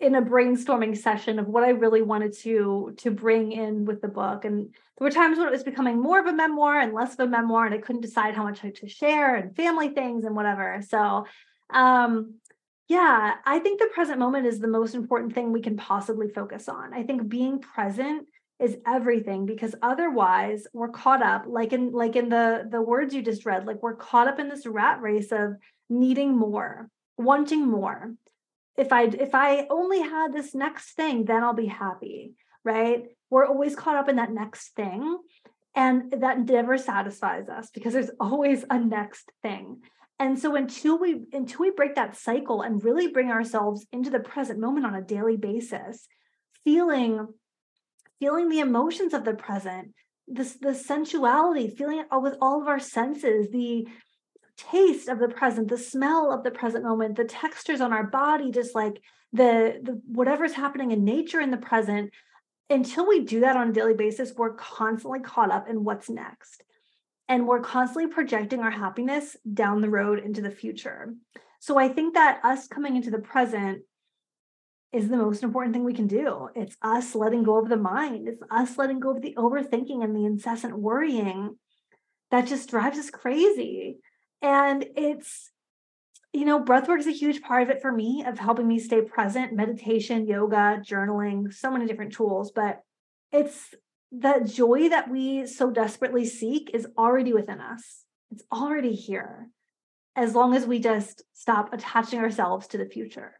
[0.00, 4.08] in a brainstorming session of what I really wanted to to bring in with the
[4.08, 4.44] book.
[4.44, 7.20] And there were times when it was becoming more of a memoir and less of
[7.20, 10.80] a memoir, and I couldn't decide how much to share and family things and whatever.
[10.88, 11.26] So
[11.72, 12.34] um
[12.88, 16.68] yeah, I think the present moment is the most important thing we can possibly focus
[16.68, 16.92] on.
[16.92, 18.26] I think being present
[18.58, 23.22] is everything because otherwise we're caught up like in like in the the words you
[23.22, 25.54] just read like we're caught up in this rat race of
[25.88, 28.14] needing more wanting more
[28.80, 33.04] if i if i only had this next thing then i'll be happy right?
[33.30, 35.18] We're always caught up in that next thing
[35.74, 39.80] and that never satisfies us because there's always a next thing.
[40.18, 44.20] And so until we until we break that cycle and really bring ourselves into the
[44.20, 46.06] present moment on a daily basis
[46.62, 47.26] feeling
[48.18, 49.94] feeling the emotions of the present
[50.28, 53.88] this the sensuality feeling it with all of our senses the
[54.70, 58.50] taste of the present the smell of the present moment the textures on our body
[58.50, 59.00] just like
[59.32, 62.10] the, the whatever's happening in nature in the present
[62.68, 66.62] until we do that on a daily basis we're constantly caught up in what's next
[67.28, 71.14] and we're constantly projecting our happiness down the road into the future
[71.60, 73.82] so i think that us coming into the present
[74.92, 76.48] is the most important thing we can do.
[76.56, 78.26] It's us letting go of the mind.
[78.26, 81.56] It's us letting go of the overthinking and the incessant worrying
[82.30, 83.98] that just drives us crazy.
[84.42, 85.50] And it's,
[86.32, 89.02] you know, breathwork is a huge part of it for me, of helping me stay
[89.02, 92.52] present, meditation, yoga, journaling, so many different tools.
[92.52, 92.82] But
[93.32, 93.74] it's
[94.12, 98.04] the joy that we so desperately seek is already within us.
[98.30, 99.48] It's already here.
[100.16, 103.38] As long as we just stop attaching ourselves to the future.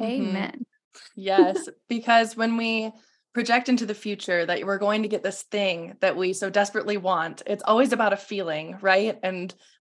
[0.00, 0.22] Mm-hmm.
[0.22, 0.50] Amen.
[0.52, 1.20] Mm-hmm.
[1.20, 2.92] Yes, because when we
[3.32, 6.96] project into the future that we're going to get this thing that we so desperately
[6.96, 9.18] want, it's always about a feeling, right?
[9.22, 9.52] And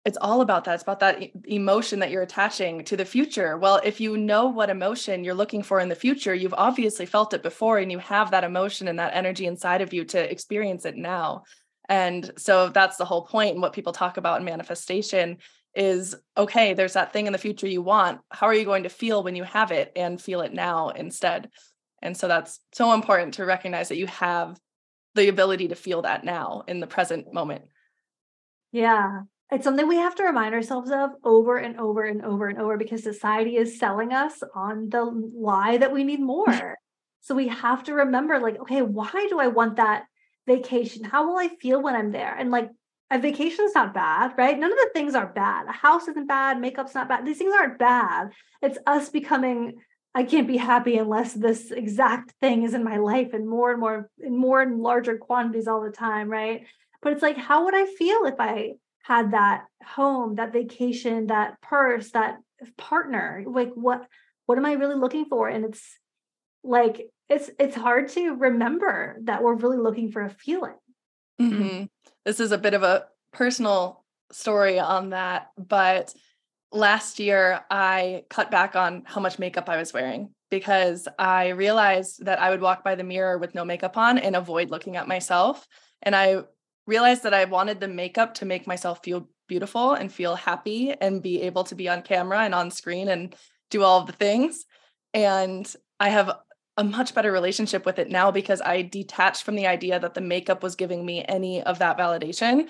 [0.06, 0.74] it's all about that.
[0.74, 3.58] It's about that emotion that you're attaching to the future.
[3.58, 7.34] Well, if you know what emotion you're looking for in the future, you've obviously felt
[7.34, 10.84] it before and you have that emotion and that energy inside of you to experience
[10.84, 11.42] it now.
[11.88, 13.54] And so that's the whole point.
[13.54, 15.38] And what people talk about in manifestation
[15.74, 18.20] is okay, there's that thing in the future you want.
[18.30, 21.50] How are you going to feel when you have it and feel it now instead?
[22.00, 24.56] And so that's so important to recognize that you have
[25.16, 27.64] the ability to feel that now in the present moment.
[28.70, 29.22] Yeah.
[29.50, 32.76] It's something we have to remind ourselves of over and over and over and over
[32.76, 36.76] because society is selling us on the lie that we need more.
[37.20, 40.04] so we have to remember, like, okay, why do I want that
[40.46, 41.04] vacation?
[41.04, 42.34] How will I feel when I'm there?
[42.34, 42.70] And like
[43.10, 44.58] a vacation's not bad, right?
[44.58, 45.66] None of the things are bad.
[45.68, 47.24] A house isn't bad, makeup's not bad.
[47.24, 48.30] These things aren't bad.
[48.62, 49.74] It's us becoming
[50.16, 53.78] I can't be happy unless this exact thing is in my life and more and
[53.78, 56.62] more in more and larger quantities all the time, right?
[57.02, 58.72] But it's like how would I feel if I
[59.06, 62.38] had that home, that vacation, that purse, that
[62.76, 63.44] partner?
[63.46, 64.06] Like what
[64.46, 65.48] what am I really looking for?
[65.48, 65.98] And it's
[66.64, 70.74] like it's it's hard to remember that we're really looking for a feeling.
[71.40, 71.84] Mm-hmm
[72.26, 76.12] this is a bit of a personal story on that, but
[76.72, 82.24] last year I cut back on how much makeup I was wearing because I realized
[82.26, 85.06] that I would walk by the mirror with no makeup on and avoid looking at
[85.06, 85.66] myself.
[86.02, 86.42] And I
[86.86, 91.22] realized that I wanted the makeup to make myself feel beautiful and feel happy and
[91.22, 93.34] be able to be on camera and on screen and
[93.70, 94.64] do all of the things.
[95.14, 96.30] And I have
[96.76, 100.20] a much better relationship with it now because I detached from the idea that the
[100.20, 102.68] makeup was giving me any of that validation.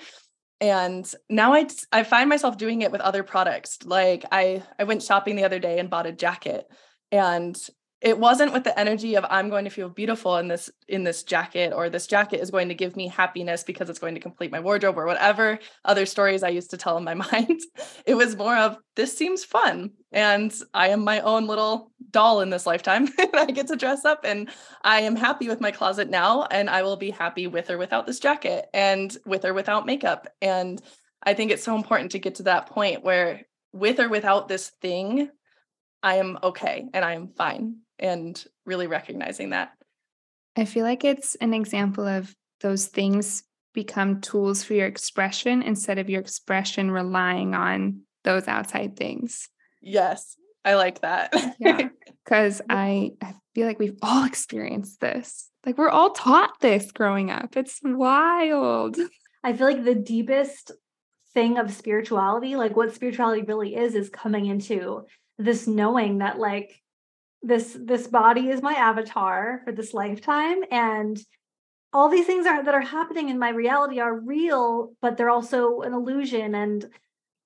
[0.59, 3.79] And now I I find myself doing it with other products.
[3.83, 6.65] Like I I went shopping the other day and bought a jacket
[7.11, 7.55] and
[7.99, 11.23] it wasn't with the energy of i'm going to feel beautiful in this in this
[11.23, 14.51] jacket or this jacket is going to give me happiness because it's going to complete
[14.51, 17.59] my wardrobe or whatever other stories i used to tell in my mind.
[18.05, 22.49] It was more of this seems fun and i am my own little doll in
[22.49, 24.49] this lifetime i get to dress up and
[24.83, 28.05] i am happy with my closet now and i will be happy with or without
[28.05, 30.27] this jacket and with or without makeup.
[30.41, 30.81] And
[31.23, 33.41] i think it's so important to get to that point where
[33.73, 35.29] with or without this thing
[36.03, 39.71] I am okay and I am fine and really recognizing that.
[40.55, 45.99] I feel like it's an example of those things become tools for your expression instead
[45.99, 49.49] of your expression relying on those outside things.
[49.81, 51.31] Yes, I like that.
[51.59, 51.89] yeah,
[52.25, 55.49] because I, I feel like we've all experienced this.
[55.65, 57.55] Like we're all taught this growing up.
[57.55, 58.97] It's wild.
[59.43, 60.71] I feel like the deepest
[61.33, 65.05] thing of spirituality, like what spirituality really is, is coming into
[65.37, 66.81] this knowing that like
[67.41, 71.19] this this body is my avatar for this lifetime and
[71.93, 75.81] all these things are that are happening in my reality are real but they're also
[75.81, 76.85] an illusion and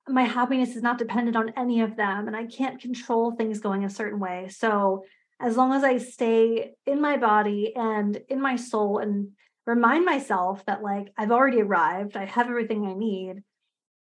[0.08, 3.84] my happiness is not dependent on any of them and i can't control things going
[3.84, 5.04] a certain way so
[5.42, 9.32] as long as I stay in my body and in my soul and
[9.66, 13.42] remind myself that like I've already arrived, I have everything I need,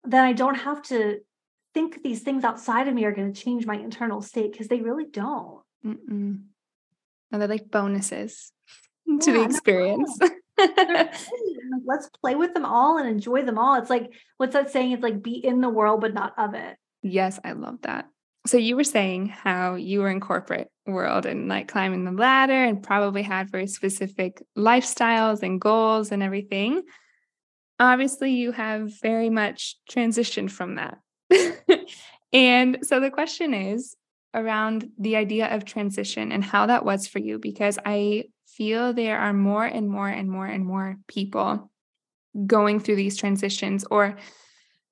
[0.04, 1.18] then I don't have to
[1.74, 4.80] think these things outside of me are going to change my internal state because they
[4.80, 5.63] really don't.
[5.84, 6.40] Mm-mm.
[7.32, 8.52] And they're like bonuses
[9.06, 10.18] yeah, to the experience.
[11.86, 13.74] Let's play with them all and enjoy them all.
[13.74, 14.92] It's like, what's that saying?
[14.92, 16.76] It's like be in the world, but not of it.
[17.02, 18.06] Yes, I love that.
[18.46, 22.52] So you were saying how you were in corporate world and like climbing the ladder
[22.52, 26.82] and probably had very specific lifestyles and goals and everything.
[27.80, 30.98] Obviously, you have very much transitioned from that.
[32.32, 33.96] and so the question is
[34.34, 39.18] around the idea of transition and how that was for you, because I feel there
[39.18, 41.70] are more and more and more and more people
[42.46, 44.16] going through these transitions or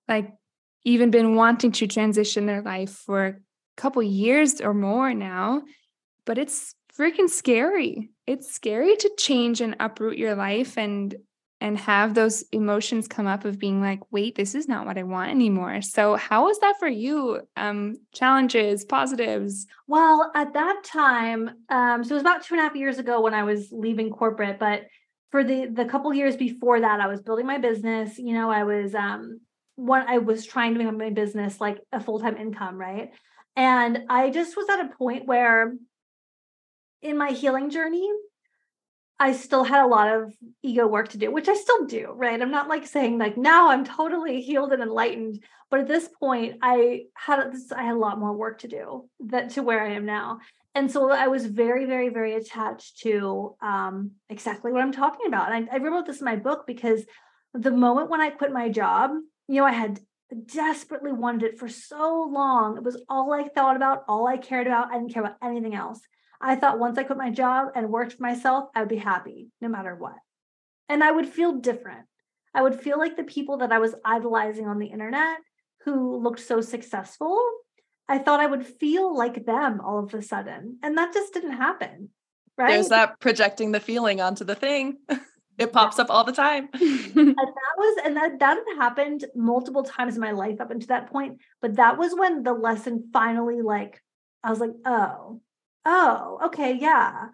[0.09, 0.31] like
[0.85, 3.35] even been wanting to transition their life for a
[3.76, 5.62] couple years or more now
[6.24, 8.11] but it's freaking scary.
[8.26, 11.14] It's scary to change and uproot your life and
[11.62, 15.03] and have those emotions come up of being like wait this is not what i
[15.03, 15.81] want anymore.
[15.81, 17.40] So how was that for you?
[17.57, 19.66] Um challenges positives?
[19.87, 23.20] Well at that time um so it was about two and a half years ago
[23.20, 24.87] when i was leaving corporate but
[25.31, 28.64] for the the couple years before that i was building my business you know i
[28.64, 29.40] was um
[29.77, 33.11] what I was trying to make my business like a full-time income, right?
[33.57, 35.75] And I just was at a point where
[37.01, 38.09] in my healing journey,
[39.22, 42.40] I still had a lot of ego work to do, which I still do, right?
[42.40, 46.56] I'm not like saying like now I'm totally healed and enlightened, but at this point
[46.61, 49.92] I had this I had a lot more work to do that to where I
[49.92, 50.40] am now.
[50.74, 55.52] And so I was very, very, very attached to um, exactly what I'm talking about.
[55.52, 57.04] And I, I wrote this in my book because
[57.54, 59.12] the moment when I quit my job
[59.48, 60.00] you know, I had
[60.46, 62.76] desperately wanted it for so long.
[62.76, 64.90] It was all I thought about, all I cared about.
[64.90, 66.00] I didn't care about anything else.
[66.42, 69.48] I thought once I quit my job and worked for myself, I would be happy
[69.61, 70.16] no matter what.
[70.88, 72.07] And I would feel different.
[72.55, 75.38] I would feel like the people that I was idolizing on the internet
[75.85, 77.40] who looked so successful,
[78.09, 80.78] I thought I would feel like them all of a sudden.
[80.83, 82.11] And that just didn't happen.
[82.59, 82.72] Right.
[82.72, 84.98] There's that projecting the feeling onto the thing.
[85.59, 86.70] It pops up all the time.
[86.81, 90.88] and that was, and that that had happened multiple times in my life up until
[90.88, 91.40] that point.
[91.61, 94.02] But that was when the lesson finally, like,
[94.42, 95.42] I was like, oh,
[95.84, 97.28] oh, okay, yeah,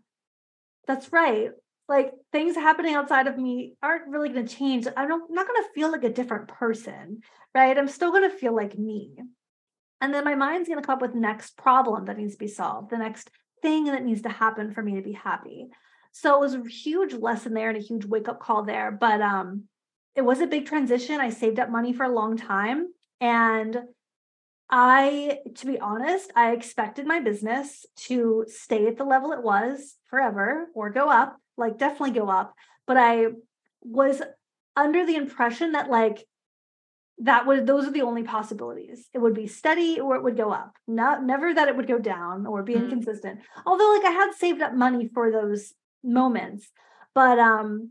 [0.87, 1.51] that's right.
[1.89, 4.87] Like things happening outside of me aren't really going to change.
[4.97, 7.21] I'm not, I'm not going to feel like a different person,
[7.55, 7.77] right?
[7.77, 9.17] I'm still going to feel like me.
[10.01, 12.39] And then my mind's going to come up with the next problem that needs to
[12.39, 13.31] be solved, the next
[13.63, 15.69] thing that needs to happen for me to be happy.
[16.13, 18.91] So it was a huge lesson there and a huge wake up call there.
[18.91, 19.65] But um,
[20.15, 21.21] it was a big transition.
[21.21, 22.89] I saved up money for a long time.
[23.21, 23.77] And
[24.71, 29.97] I, to be honest, I expected my business to stay at the level it was
[30.11, 32.55] forever or go up, like definitely go up.
[32.87, 33.29] But I
[33.83, 34.21] was
[34.77, 36.25] under the impression that like
[37.21, 39.09] that was those are the only possibilities.
[39.13, 40.77] It would be steady or it would go up.
[40.87, 42.85] Not never that it would go down or be mm.
[42.85, 43.41] inconsistent.
[43.67, 45.73] Although like I had saved up money for those
[46.05, 46.71] moments.
[47.15, 47.91] But um,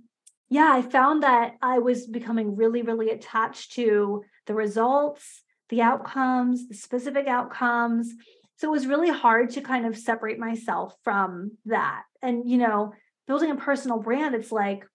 [0.49, 6.67] yeah, I found that I was becoming really, really attached to the results, the outcomes,
[6.67, 8.13] the specific outcomes.
[8.57, 12.03] So it was really hard to kind of separate myself from that.
[12.21, 12.93] And, you know,
[13.27, 14.85] building a personal brand, it's like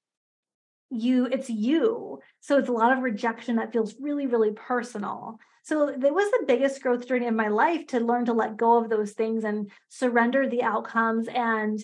[0.91, 2.21] you, it's you.
[2.41, 5.39] So it's a lot of rejection that feels really, really personal.
[5.65, 8.83] So it was the biggest growth journey of my life to learn to let go
[8.83, 11.79] of those things and surrender the outcomes and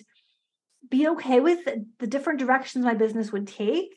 [0.89, 1.59] be okay with
[1.99, 3.95] the different directions my business would take.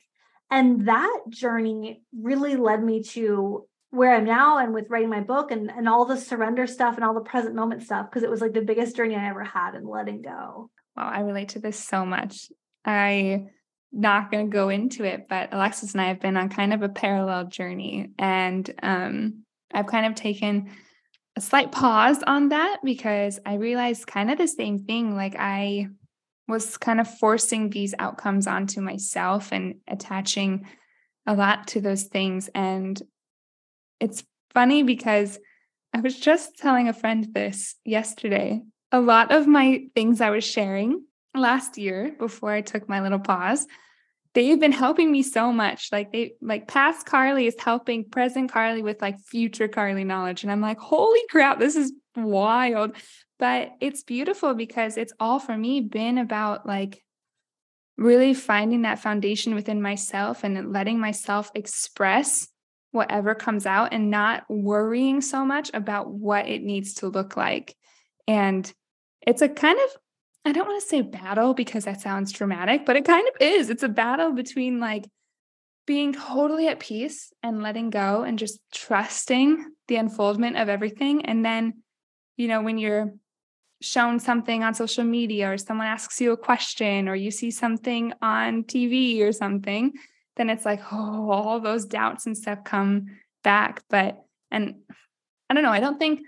[0.51, 5.51] And that journey really led me to where I'm now and with writing my book
[5.51, 8.41] and, and all the surrender stuff and all the present moment stuff, because it was
[8.41, 10.71] like the biggest journey I ever had in letting go.
[10.97, 12.51] Wow, I relate to this so much.
[12.87, 13.45] I
[13.93, 16.81] not going to go into it, but Alexis and I have been on kind of
[16.81, 18.09] a parallel journey.
[18.19, 19.43] And um,
[19.75, 20.71] I've kind of taken
[21.37, 25.15] a slight pause on that because I realized kind of the same thing.
[25.15, 25.89] Like I
[26.49, 30.67] was kind of forcing these outcomes onto myself and attaching
[31.27, 32.49] a lot to those things.
[32.55, 33.01] And
[34.03, 35.39] it's funny because
[35.95, 38.63] I was just telling a friend this yesterday.
[38.91, 43.21] A lot of my things I was sharing last year before I took my little
[43.21, 43.67] pause,
[44.35, 45.91] they've been helping me so much.
[45.93, 50.43] Like they like past Karli is helping present Karli with like future Karli knowledge.
[50.43, 52.97] And I'm like, holy crap, this is wild.
[53.39, 57.03] But it's beautiful because it's all for me been about like
[57.97, 62.49] really finding that foundation within myself and letting myself express
[62.93, 67.75] whatever comes out and not worrying so much about what it needs to look like.
[68.29, 68.71] And
[69.27, 69.97] it's a kind of
[70.45, 73.71] I don't want to say battle because that sounds dramatic, but it kind of is.
[73.71, 75.05] It's a battle between like
[75.87, 81.25] being totally at peace and letting go and just trusting the unfoldment of everything.
[81.27, 81.83] And then,
[82.37, 83.15] you know, when you're
[83.81, 88.13] shown something on social media or someone asks you a question or you see something
[88.21, 89.93] on TV or something,
[90.37, 93.07] then it's like, oh, all those doubts and stuff come
[93.43, 93.83] back.
[93.89, 94.77] But, and
[95.49, 96.21] I don't know, I don't think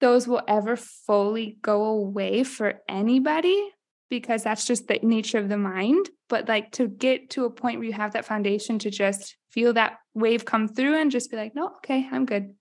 [0.00, 3.70] those will ever fully go away for anybody
[4.08, 6.08] because that's just the nature of the mind.
[6.28, 9.72] But like to get to a point where you have that foundation to just feel
[9.72, 12.54] that wave come through and just be like, no, okay, I'm good.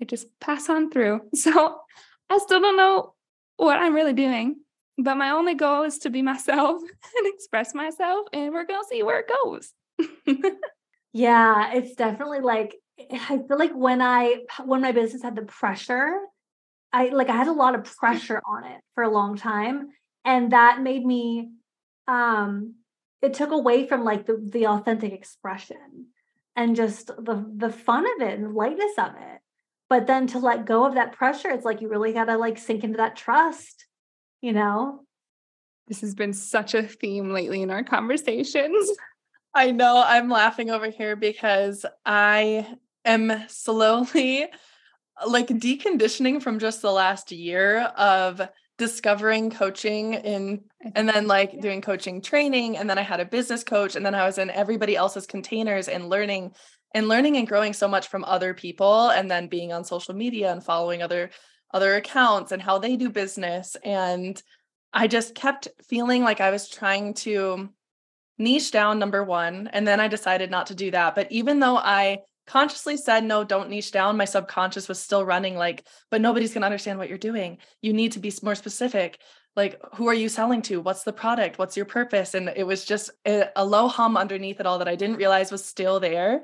[0.00, 1.20] I just pass on through.
[1.34, 1.78] So
[2.28, 3.14] I still don't know
[3.56, 4.56] what I'm really doing,
[4.98, 6.80] but my only goal is to be myself
[7.16, 9.72] and express myself, and we're going to see where it goes.
[11.12, 12.74] yeah, it's definitely like,
[13.12, 16.18] I feel like when I, when my business had the pressure,
[16.92, 19.88] I like, I had a lot of pressure on it for a long time
[20.26, 21.48] and that made me
[22.08, 22.74] um
[23.22, 26.06] it took away from like the the authentic expression
[26.54, 29.40] and just the the fun of it and lightness of it
[29.88, 32.58] but then to let go of that pressure it's like you really got to like
[32.58, 33.85] sink into that trust
[34.46, 35.00] you know
[35.88, 38.92] this has been such a theme lately in our conversations
[39.54, 42.64] i know i'm laughing over here because i
[43.04, 44.46] am slowly
[45.26, 48.40] like deconditioning from just the last year of
[48.78, 50.62] discovering coaching in
[50.94, 51.60] and then like yeah.
[51.60, 54.50] doing coaching training and then I had a business coach and then I was in
[54.50, 56.52] everybody else's containers and learning
[56.94, 60.52] and learning and growing so much from other people and then being on social media
[60.52, 61.30] and following other
[61.72, 64.42] other accounts and how they do business and
[64.92, 67.68] I just kept feeling like I was trying to
[68.38, 71.76] niche down number 1 and then I decided not to do that but even though
[71.76, 76.54] I consciously said no don't niche down my subconscious was still running like but nobody's
[76.54, 77.58] going to understand what you're doing.
[77.82, 79.20] You need to be more specific.
[79.56, 80.80] Like who are you selling to?
[80.80, 81.58] What's the product?
[81.58, 82.34] What's your purpose?
[82.34, 85.50] And it was just a, a low hum underneath it all that i didn't realize
[85.50, 86.42] was still there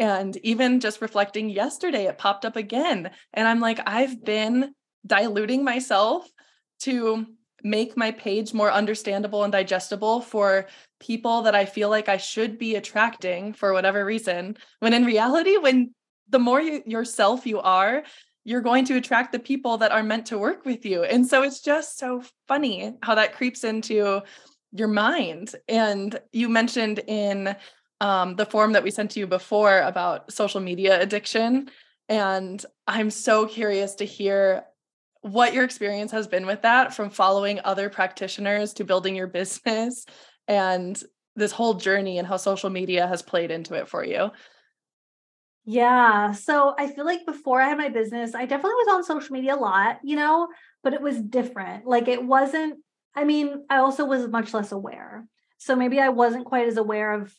[0.00, 4.74] and even just reflecting yesterday it popped up again and i'm like i've been
[5.06, 6.28] diluting myself
[6.80, 7.26] to
[7.62, 10.66] make my page more understandable and digestible for
[10.98, 14.56] people that I feel like I should be attracting for whatever reason.
[14.80, 15.94] When in reality, when
[16.28, 18.02] the more you, yourself you are,
[18.44, 21.04] you're going to attract the people that are meant to work with you.
[21.04, 24.22] And so it's just so funny how that creeps into
[24.72, 25.54] your mind.
[25.68, 27.54] And you mentioned in
[28.00, 31.70] um, the form that we sent to you before about social media addiction.
[32.08, 34.64] And I'm so curious to hear
[35.22, 40.06] what your experience has been with that from following other practitioners to building your business
[40.48, 41.00] and
[41.36, 44.30] this whole journey and how social media has played into it for you.
[45.64, 46.32] Yeah.
[46.32, 49.54] So I feel like before I had my business, I definitely was on social media
[49.54, 50.48] a lot, you know,
[50.82, 51.86] but it was different.
[51.86, 52.78] Like it wasn't,
[53.14, 55.26] I mean, I also was much less aware.
[55.58, 57.32] So maybe I wasn't quite as aware of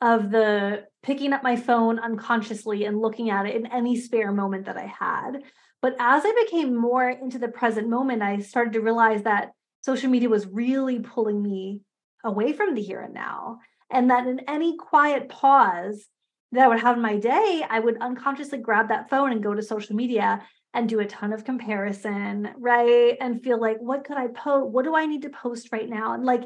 [0.00, 4.66] of the picking up my phone unconsciously and looking at it in any spare moment
[4.66, 5.42] that I had.
[5.80, 10.10] But as I became more into the present moment, I started to realize that social
[10.10, 11.80] media was really pulling me
[12.24, 13.58] away from the here and now.
[13.90, 16.06] And that in any quiet pause
[16.52, 19.54] that I would have in my day, I would unconsciously grab that phone and go
[19.54, 20.42] to social media
[20.74, 23.16] and do a ton of comparison, right?
[23.20, 24.70] And feel like, what could I post?
[24.70, 26.12] What do I need to post right now?
[26.12, 26.42] And like,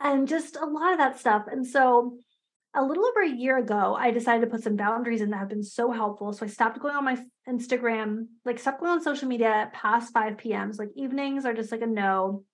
[0.00, 1.46] and just a lot of that stuff.
[1.50, 2.18] And so
[2.74, 5.48] a little over a year ago, I decided to put some boundaries in that have
[5.48, 6.32] been so helpful.
[6.32, 10.36] So I stopped going on my Instagram, like stopped going on social media past 5
[10.36, 10.72] p.m.
[10.78, 12.44] like evenings are just like a no.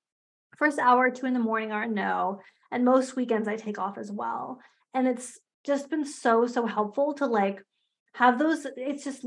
[0.57, 2.41] First hour, two in the morning are a no.
[2.71, 4.61] And most weekends I take off as well.
[4.95, 7.61] And it's just been so, so helpful to like
[8.12, 8.67] have those.
[8.77, 9.27] It's just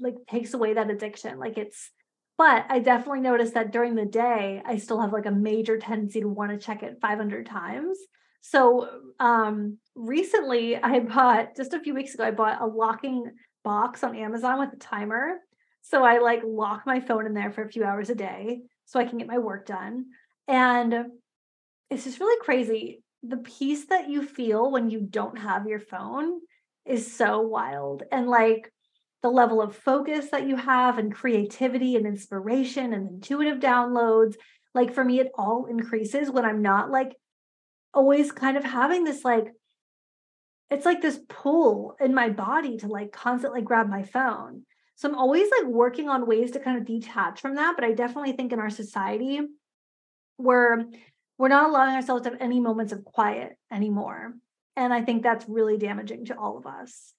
[0.00, 1.38] like takes away that addiction.
[1.40, 1.90] Like it's,
[2.36, 6.20] but I definitely noticed that during the day, I still have like a major tendency
[6.20, 7.98] to want to check it 500 times.
[8.40, 13.30] So um recently I bought just a few weeks ago, I bought a locking
[13.64, 15.38] box on Amazon with a timer.
[15.82, 19.00] So I like lock my phone in there for a few hours a day so
[19.00, 20.06] I can get my work done.
[20.46, 20.94] And
[21.90, 23.02] it's just really crazy.
[23.22, 26.40] The peace that you feel when you don't have your phone
[26.86, 28.04] is so wild.
[28.12, 28.72] And like
[29.22, 34.36] the level of focus that you have and creativity and inspiration and intuitive downloads,
[34.74, 37.16] like for me, it all increases when I'm not like
[37.92, 39.48] always kind of having this like
[40.70, 44.62] it's like this pull in my body to like constantly grab my phone.
[44.96, 47.74] So I'm always like working on ways to kind of detach from that.
[47.76, 49.40] But I definitely think in our society,
[50.36, 50.84] we're
[51.38, 54.34] we're not allowing ourselves to have any moments of quiet anymore.
[54.76, 57.12] And I think that's really damaging to all of us.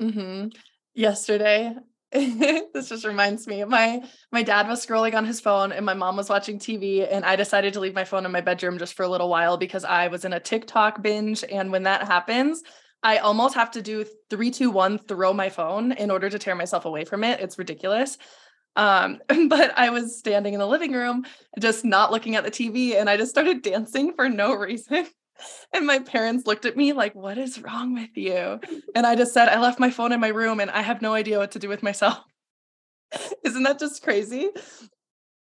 [0.00, 0.48] Mm-hmm.
[0.94, 1.74] Yesterday,
[2.72, 3.64] this just reminds me.
[3.64, 4.00] My
[4.30, 7.34] my dad was scrolling on his phone and my mom was watching TV and I
[7.34, 10.06] decided to leave my phone in my bedroom just for a little while because I
[10.06, 12.62] was in a TikTok binge and when that happens,
[13.02, 16.54] I almost have to do three, two, one, throw my phone in order to tear
[16.54, 17.40] myself away from it.
[17.40, 18.16] It's ridiculous.
[18.76, 21.26] Um, but I was standing in the living room,
[21.58, 25.08] just not looking at the TV, and I just started dancing for no reason.
[25.72, 28.60] And my parents looked at me like, What is wrong with you?
[28.94, 31.14] And I just said, I left my phone in my room and I have no
[31.14, 32.18] idea what to do with myself.
[33.44, 34.50] Isn't that just crazy?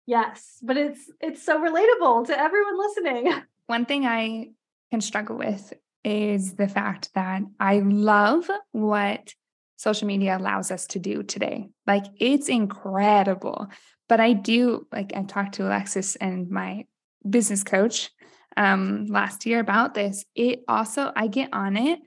[0.06, 3.34] Yes, but it's it's so relatable to everyone listening.
[3.68, 4.52] One thing I
[4.90, 5.74] can struggle with
[6.04, 9.34] is the fact that I love what
[9.78, 11.70] social media allows us to do today.
[11.88, 13.68] Like it's incredible.
[14.12, 16.86] But I do, like, I talked to Alexis and my
[17.30, 18.12] business coach
[18.58, 20.26] um, last year about this.
[20.36, 22.00] It also, I get on it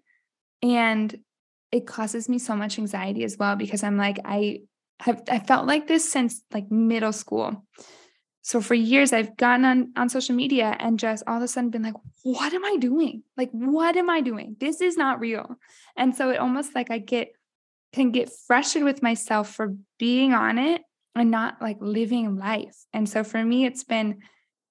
[0.62, 1.14] and
[1.72, 4.60] it causes me so much anxiety as well because I'm like, I
[5.00, 7.64] have, I felt like this since like middle school.
[8.42, 11.70] So for years, I've gotten on, on social media and just all of a sudden
[11.70, 13.22] been like, what am I doing?
[13.36, 14.56] Like, what am I doing?
[14.60, 15.56] This is not real.
[15.96, 17.28] And so it almost like I get,
[17.94, 20.82] can get frustrated with myself for being on it
[21.14, 22.76] and not like living life.
[22.92, 24.18] And so for me, it's been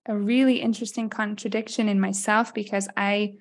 [0.05, 3.33] a really interesting contradiction in myself because I,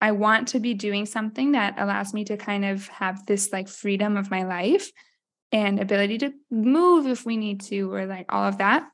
[0.00, 3.68] I want to be doing something that allows me to kind of have this like
[3.68, 4.90] freedom of my life
[5.52, 8.86] and ability to move if we need to, or like all of that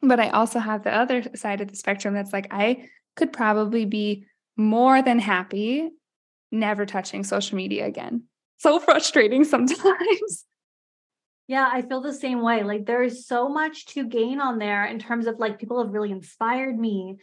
[0.00, 3.84] but I also have the other side of the spectrum that's like, I could probably
[3.84, 4.26] be
[4.56, 5.90] more than happy
[6.50, 8.24] never touching social media again.
[8.58, 10.44] So frustrating sometimes.
[11.48, 12.62] Yeah, I feel the same way.
[12.62, 15.94] Like there is so much to gain on there in terms of like people have
[15.94, 17.16] really inspired me.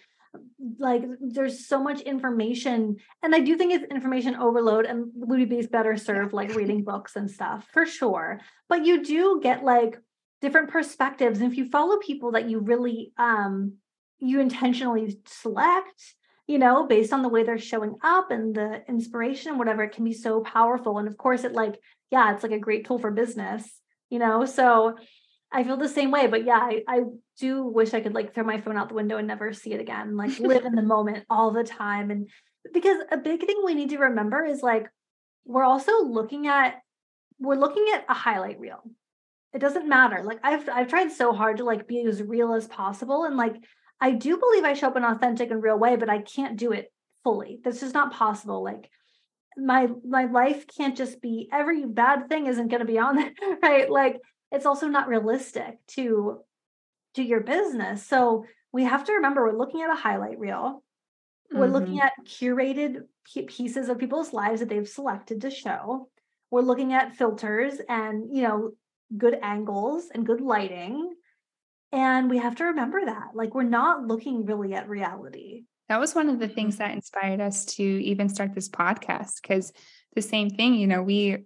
[0.79, 2.97] Like there's so much information.
[3.21, 7.15] And I do think it's information overload and would be better served like reading books
[7.15, 8.41] and stuff for sure.
[8.67, 9.99] But you do get like
[10.41, 13.73] different perspectives and if you follow people that you really um
[14.19, 16.13] you intentionally select
[16.45, 19.93] you know based on the way they're showing up and the inspiration and whatever it
[19.93, 21.79] can be so powerful and of course it like
[22.11, 24.95] yeah it's like a great tool for business you know so
[25.51, 27.01] i feel the same way but yeah i, I
[27.39, 29.81] do wish i could like throw my phone out the window and never see it
[29.81, 32.29] again like live in the moment all the time and
[32.73, 34.87] because a big thing we need to remember is like
[35.45, 36.75] we're also looking at
[37.39, 38.83] we're looking at a highlight reel
[39.55, 40.21] it doesn't matter.
[40.21, 43.23] Like I've I've tried so hard to like be as real as possible.
[43.23, 43.55] And like
[44.01, 46.57] I do believe I show up in an authentic and real way, but I can't
[46.57, 46.91] do it
[47.23, 47.61] fully.
[47.63, 48.61] That's just not possible.
[48.61, 48.89] Like
[49.57, 53.31] my my life can't just be every bad thing isn't going to be on there,
[53.63, 53.89] right?
[53.89, 54.19] Like
[54.51, 56.39] it's also not realistic to
[57.15, 58.05] to your business.
[58.05, 60.83] So we have to remember we're looking at a highlight reel.
[61.51, 61.73] We're mm-hmm.
[61.73, 63.03] looking at curated
[63.47, 66.09] pieces of people's lives that they've selected to show.
[66.51, 68.71] We're looking at filters and, you know,
[69.17, 71.13] good angles and good lighting.
[71.91, 73.29] And we have to remember that.
[73.33, 75.63] Like, we're not looking really at reality.
[75.89, 79.71] That was one of the things that inspired us to even start this podcast because
[80.15, 81.37] the same thing, you know, we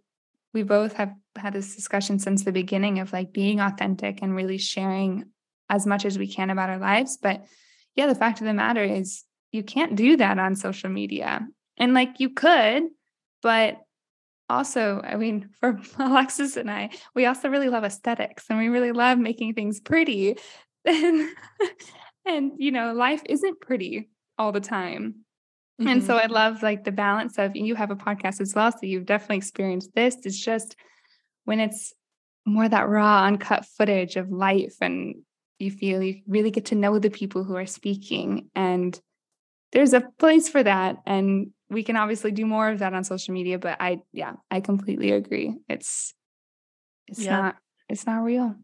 [0.54, 4.58] we both have had this discussion since the beginning of like being authentic and really
[4.58, 5.26] sharing
[5.70, 7.18] as much as we can about our lives.
[7.22, 7.46] But
[7.96, 11.48] yeah, the fact of the matter is you can't do that on social media.
[11.78, 12.84] And like you could,
[13.42, 13.78] but
[14.50, 18.92] also, I mean, for Alexis and I, we also really love aesthetics and we really
[18.92, 20.38] love making things pretty.
[20.86, 21.30] And,
[22.26, 24.08] and you know, life isn't pretty
[24.40, 25.26] all the time.
[25.80, 25.88] Mm-hmm.
[25.88, 26.34] And so I mm-hmm.
[26.34, 28.72] love like the balance of you have a podcast as well.
[28.72, 30.18] So you've definitely experienced this.
[30.24, 30.76] It's just
[31.46, 31.94] when it's
[32.46, 35.16] more that raw, uncut footage of life and
[35.60, 38.50] you feel you really get to know the people who are speaking.
[38.56, 39.00] And
[39.72, 40.98] there's a place for that.
[41.06, 44.60] And we can obviously do more of that on social media but i yeah i
[44.60, 46.14] completely agree it's
[47.08, 47.38] it's yeah.
[47.38, 47.56] not
[47.88, 48.56] it's not real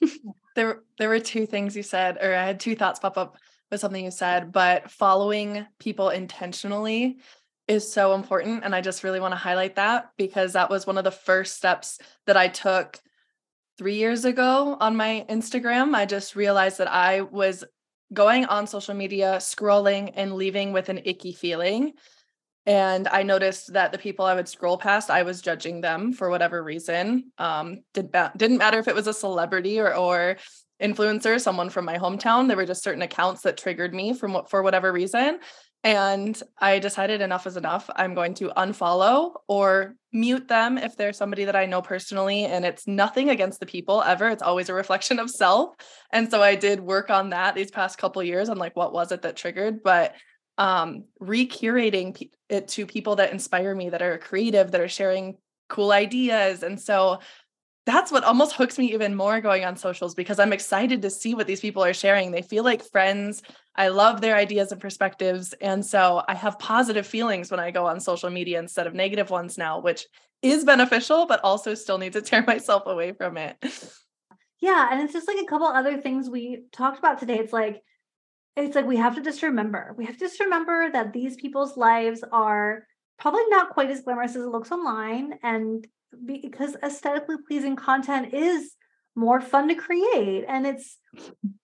[0.56, 3.36] there there were two things you said or i had two thoughts pop up
[3.70, 7.18] with something you said but following people intentionally
[7.68, 10.98] is so important and i just really want to highlight that because that was one
[10.98, 12.98] of the first steps that i took
[13.78, 15.94] 3 years ago on my instagram.
[15.94, 17.64] I just realized that i was
[18.12, 21.92] going on social media scrolling and leaving with an icky feeling
[22.64, 26.30] and i noticed that the people i would scroll past i was judging them for
[26.30, 30.36] whatever reason um did didn't matter if it was a celebrity or or
[30.82, 34.50] influencer someone from my hometown there were just certain accounts that triggered me from what
[34.50, 35.38] for whatever reason
[35.84, 37.88] and i decided enough is enough.
[37.94, 42.64] I'm going to unfollow or mute them if they're somebody that i know personally and
[42.64, 44.28] it's nothing against the people ever.
[44.28, 45.74] It's always a reflection of self
[46.10, 49.12] and so i did work on that these past couple years on like what was
[49.12, 50.14] it that triggered but
[50.58, 55.36] um recurating it to people that inspire me that are creative that are sharing
[55.68, 57.20] cool ideas and so
[57.86, 61.34] that's what almost hooks me even more going on socials because I'm excited to see
[61.34, 62.32] what these people are sharing.
[62.32, 63.42] They feel like friends.
[63.76, 65.52] I love their ideas and perspectives.
[65.60, 69.30] And so I have positive feelings when I go on social media instead of negative
[69.30, 70.04] ones now, which
[70.42, 73.56] is beneficial, but also still need to tear myself away from it.
[74.60, 74.88] Yeah.
[74.90, 77.38] And it's just like a couple other things we talked about today.
[77.38, 77.80] It's like,
[78.56, 81.76] it's like we have to just remember, we have to just remember that these people's
[81.76, 82.84] lives are
[83.18, 85.34] probably not quite as glamorous as it looks online.
[85.42, 85.86] And
[86.24, 88.72] because aesthetically pleasing content is
[89.14, 90.98] more fun to create and it's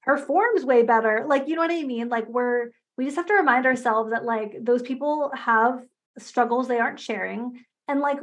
[0.02, 1.24] performs way better.
[1.28, 2.08] Like, you know what I mean?
[2.08, 5.84] Like, we're, we just have to remind ourselves that like those people have
[6.18, 7.60] struggles they aren't sharing.
[7.88, 8.18] And like,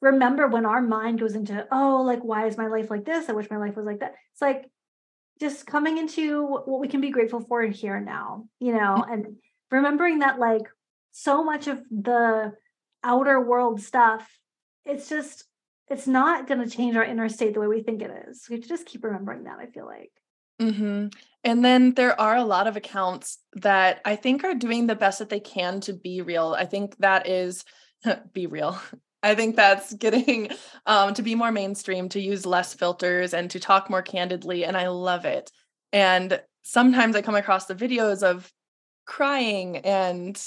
[0.00, 3.28] remember when our mind goes into, oh, like, why is my life like this?
[3.28, 4.14] I wish my life was like that.
[4.32, 4.70] It's like
[5.40, 9.36] just coming into what we can be grateful for here and now, you know, and
[9.70, 10.62] remembering that like
[11.12, 12.52] so much of the
[13.02, 14.28] outer world stuff,
[14.84, 15.44] it's just
[15.88, 18.46] it's not going to change our inner state the way we think it is.
[18.48, 20.10] We have to just keep remembering that, I feel like.
[20.60, 21.08] Mm-hmm.
[21.44, 25.18] And then there are a lot of accounts that I think are doing the best
[25.18, 26.56] that they can to be real.
[26.58, 27.64] I think that is
[28.32, 28.80] be real.
[29.22, 30.50] I think that's getting
[30.86, 34.64] um, to be more mainstream, to use less filters and to talk more candidly.
[34.64, 35.50] And I love it.
[35.92, 38.52] And sometimes I come across the videos of
[39.04, 40.40] crying and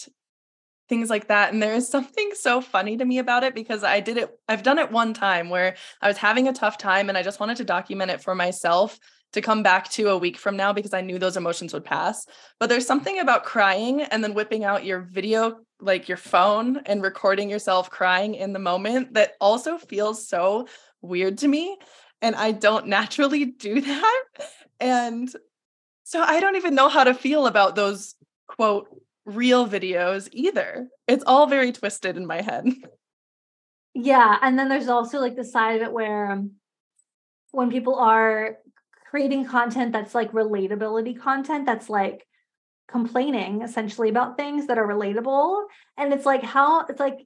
[0.90, 1.54] things like that.
[1.54, 4.64] And there is something so funny to me about it because I did it, I've
[4.64, 7.58] done it one time where I was having a tough time and I just wanted
[7.58, 9.00] to document it for myself
[9.34, 12.26] to come back to a week from now because I knew those emotions would pass.
[12.60, 17.04] But there's something about crying and then whipping out your video, like your phone, and
[17.04, 20.68] recording yourself crying in the moment that also feels so
[21.02, 21.78] weird to me.
[22.22, 24.24] And I don't naturally do that.
[24.80, 25.30] And
[26.04, 28.16] so I don't even know how to feel about those
[28.48, 28.88] quote
[29.36, 30.88] real videos either.
[31.08, 32.66] It's all very twisted in my head.
[33.96, 34.38] Yeah.
[34.42, 36.52] And then there's also like the side of it where um,
[37.52, 38.58] when people are
[39.10, 42.26] creating content that's like relatability content, that's like
[42.88, 45.66] complaining essentially about things that are relatable.
[45.98, 47.26] And it's like, how, it's like,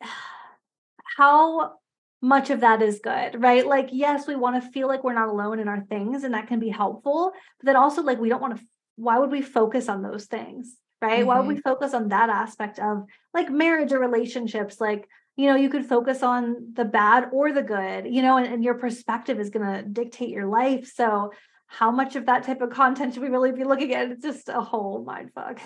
[1.16, 1.72] how
[2.20, 3.66] much of that is good, right?
[3.66, 6.48] Like, yes, we want to feel like we're not alone in our things, and that
[6.48, 7.32] can be helpful.
[7.60, 8.64] But then also, like, we don't want to,
[8.96, 10.74] why would we focus on those things?
[11.04, 11.18] Right?
[11.18, 11.28] Mm-hmm.
[11.28, 14.80] Why would we focus on that aspect of like marriage or relationships?
[14.80, 18.46] Like, you know, you could focus on the bad or the good, you know, and,
[18.46, 20.90] and your perspective is going to dictate your life.
[20.94, 21.32] So,
[21.66, 24.10] how much of that type of content should we really be looking at?
[24.10, 25.60] It's just a whole mind fuck.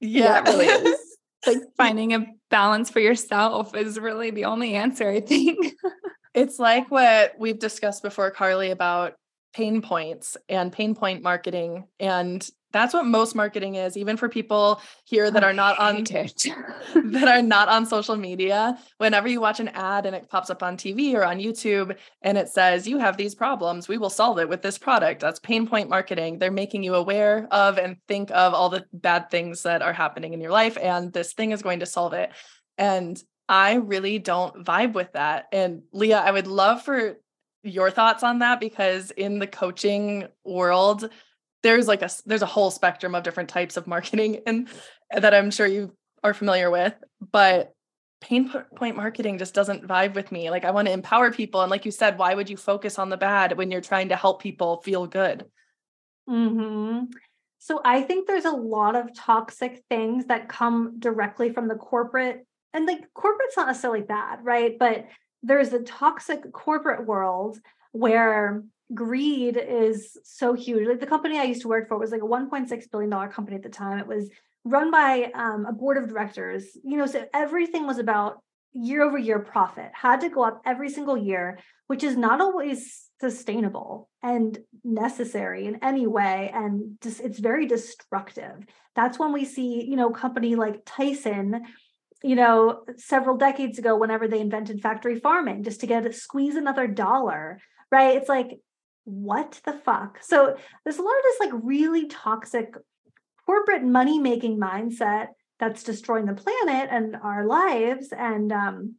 [0.00, 1.16] Yeah, yeah it really is.
[1.46, 5.74] like finding a balance for yourself is really the only answer, I think.
[6.34, 9.14] it's like what we've discussed before, Karli, about
[9.52, 11.88] pain points and pain point marketing.
[11.98, 17.28] And that's what most marketing is even for people here that are not on that
[17.28, 18.78] are not on social media.
[18.98, 22.36] Whenever you watch an ad and it pops up on TV or on YouTube and
[22.36, 25.66] it says you have these problems we will solve it with this product that's pain
[25.66, 26.38] point marketing.
[26.38, 30.34] They're making you aware of and think of all the bad things that are happening
[30.34, 32.30] in your life and this thing is going to solve it.
[32.76, 35.46] And I really don't vibe with that.
[35.52, 37.16] And Leah I would love for
[37.62, 41.10] your thoughts on that because in the coaching world
[41.62, 44.68] there's like a there's a whole spectrum of different types of marketing and
[45.10, 46.94] that I'm sure you are familiar with,
[47.32, 47.72] but
[48.20, 50.50] pain point marketing just doesn't vibe with me.
[50.50, 53.10] Like I want to empower people and like you said, why would you focus on
[53.10, 55.44] the bad when you're trying to help people feel good?
[56.28, 57.06] Mhm.
[57.58, 62.46] So I think there's a lot of toxic things that come directly from the corporate
[62.72, 64.76] and like corporate's not necessarily bad, right?
[64.78, 65.06] But
[65.42, 67.58] there's a toxic corporate world
[67.92, 68.62] where
[68.94, 70.88] greed is so huge.
[70.88, 73.56] Like the company I used to work for was like a 1.6 billion dollar company
[73.56, 73.98] at the time.
[73.98, 74.30] It was
[74.64, 76.76] run by um, a board of directors.
[76.84, 79.90] You know, so everything was about year over year profit.
[79.92, 85.78] Had to go up every single year, which is not always sustainable and necessary in
[85.82, 88.64] any way and just it's very destructive.
[88.94, 91.62] That's when we see, you know, company like Tyson
[92.22, 96.86] you know, several decades ago, whenever they invented factory farming, just to get squeeze another
[96.86, 97.60] dollar,
[97.92, 98.16] right?
[98.16, 98.58] It's like
[99.08, 100.18] what the fuck?
[100.22, 100.54] So
[100.84, 102.74] there's a lot of this like really toxic
[103.46, 105.28] corporate money making mindset
[105.58, 108.96] that's destroying the planet and our lives and um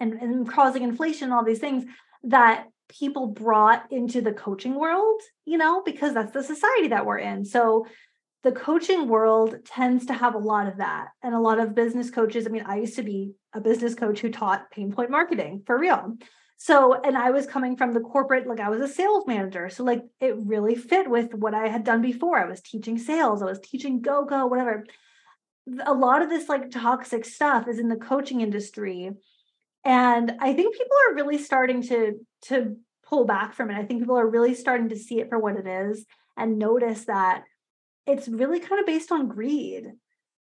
[0.00, 1.84] and, and causing inflation and all these things
[2.24, 7.18] that people brought into the coaching world you know because that's the society that we're
[7.18, 7.44] in.
[7.44, 7.86] So
[8.42, 11.08] the coaching world tends to have a lot of that.
[11.22, 14.18] And a lot of business coaches i mean i used to be a business coach
[14.18, 16.16] who taught pain point marketing for real
[16.60, 19.70] so, and I was coming from the corporate, like I was a sales manager.
[19.70, 22.36] So, like, it really fit with what I had done before.
[22.36, 24.84] I was teaching sales, I was teaching go go, whatever.
[25.86, 29.10] A lot of this, like, toxic stuff is in the coaching industry.
[29.84, 33.78] And I think people are really starting to, to pull back from it.
[33.78, 36.06] I think people are really starting to see it for what it is
[36.36, 37.44] and notice that
[38.04, 39.86] it's really kind of based on greed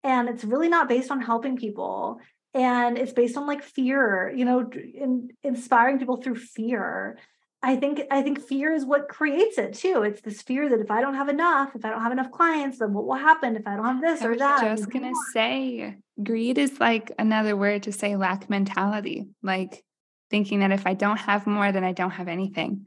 [0.03, 2.19] and it's really not based on helping people
[2.55, 7.19] and it's based on like fear you know in, inspiring people through fear.
[7.61, 10.03] I think i think fear is what creates it too.
[10.03, 12.79] It's this fear that if i don't have enough if i don't have enough clients
[12.79, 15.97] then what will happen if i don't have this I or that just gonna say
[16.23, 19.83] greed is like another word to say lack mentality like
[20.29, 22.85] thinking that if i don't have more then i don't have anything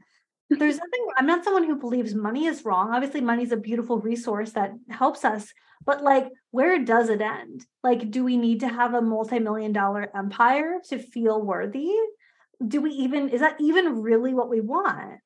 [0.49, 2.91] there's nothing i'm not someone who believes money is wrong.
[2.91, 5.53] Obviously money is a beautiful resource that helps us
[5.85, 7.65] but like where does it end?
[7.83, 11.91] Like do we need to have a multi-million dollar empire to feel worthy?
[12.65, 15.19] Do we even is that even really what we want?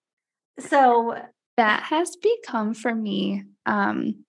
[0.59, 1.17] So
[1.57, 4.25] that has become for me um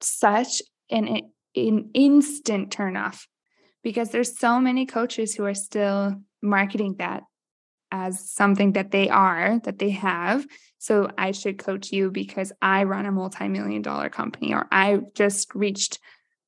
[0.00, 3.26] such an an instant turnoff
[3.82, 7.22] because there's so many coaches who are still marketing that
[7.90, 10.46] as something that they are, that they have.
[10.78, 15.54] So I should coach you because I run a multi-million dollar company or I just
[15.54, 15.98] reached,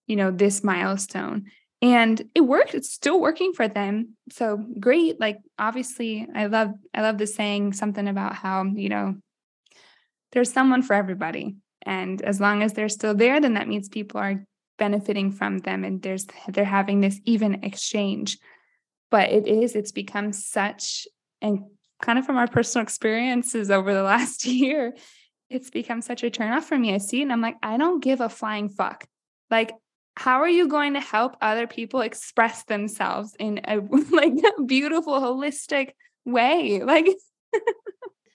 [0.06, 1.46] you know, this milestone.
[1.80, 2.74] And it worked.
[2.74, 4.16] It's still working for them.
[4.30, 5.18] So great.
[5.18, 9.16] Like obviously I love I love the saying something about how, you know,
[10.30, 11.56] there's someone for everybody.
[11.84, 14.44] And as long as they're still there, then that means people are
[14.78, 18.38] benefiting from them and there's they're having this even exchange
[19.12, 21.06] but it is it's become such
[21.42, 21.64] and
[22.00, 24.94] kind of from our personal experiences over the last year,
[25.50, 26.94] it's become such a turnoff for me.
[26.94, 29.04] I see it and I'm like, I don't give a flying fuck.
[29.50, 29.72] Like,
[30.16, 33.76] how are you going to help other people express themselves in a
[34.10, 34.34] like
[34.66, 35.90] beautiful, holistic
[36.24, 36.80] way?
[36.84, 37.08] Like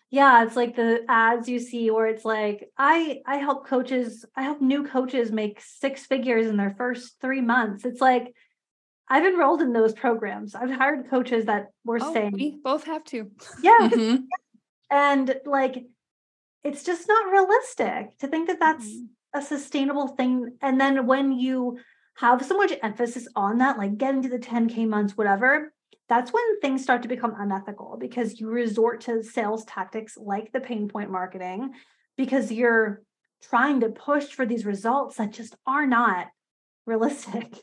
[0.10, 4.44] yeah it's like the ads you see where it's like i i help coaches i
[4.44, 8.34] help new coaches make six figures in their first three months it's like
[9.10, 10.54] I've enrolled in those programs.
[10.54, 13.32] I've hired coaches that were oh, saying we both have to.
[13.62, 13.78] Yeah.
[13.82, 14.24] Mm-hmm.
[14.90, 15.86] And like
[16.64, 19.40] it's just not realistic to think that that's mm-hmm.
[19.40, 20.58] a sustainable thing.
[20.62, 21.80] And then when you
[22.18, 25.72] have so much emphasis on that, like getting to the 10K months, whatever,
[26.10, 30.60] that's when things start to become unethical because you resort to sales tactics like the
[30.60, 31.72] pain point marketing
[32.18, 33.02] because you're
[33.44, 36.28] trying to push for these results that just are not
[36.86, 37.54] realistic.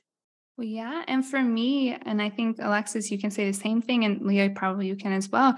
[0.56, 1.02] Well, yeah.
[1.08, 4.50] And for me, and I think Alexis, you can say the same thing, and Leah,
[4.50, 5.56] probably you can as well.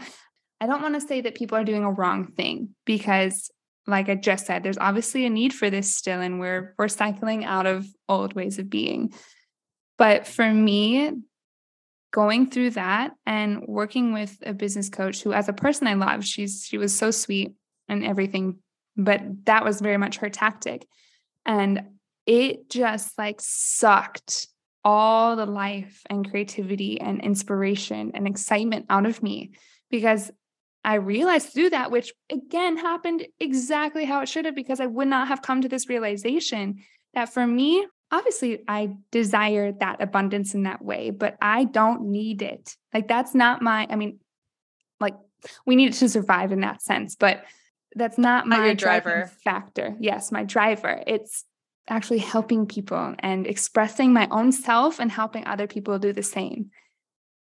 [0.61, 3.51] I don't want to say that people are doing a wrong thing because,
[3.87, 7.45] like I just said, there's obviously a need for this still, and we're we're cycling
[7.45, 9.13] out of old ways of being.
[9.99, 11.13] But for me,
[12.11, 16.25] going through that and working with a business coach who, as a person I love,
[16.25, 17.53] she's she was so sweet
[17.87, 18.61] and everything,
[18.97, 20.87] but that was very much her tactic.
[21.45, 21.83] And
[22.25, 24.49] it just like sucked
[24.87, 29.51] all the life and creativity and inspiration and excitement out of me
[29.91, 30.31] because
[30.85, 35.09] I realized through that, which again happened exactly how it should have, because I would
[35.09, 36.85] not have come to this realization
[37.15, 42.41] that for me, obviously, I desire that abundance in that way, but I don't need
[42.41, 42.77] it.
[42.95, 44.21] Like, that's not my, I mean,
[45.01, 45.17] like,
[45.67, 47.43] we need it to survive in that sense, but
[47.97, 49.97] that's not my driver factor.
[49.99, 51.03] Yes, my driver.
[51.09, 51.45] It's
[51.89, 56.71] actually helping people and expressing my own self and helping other people do the same.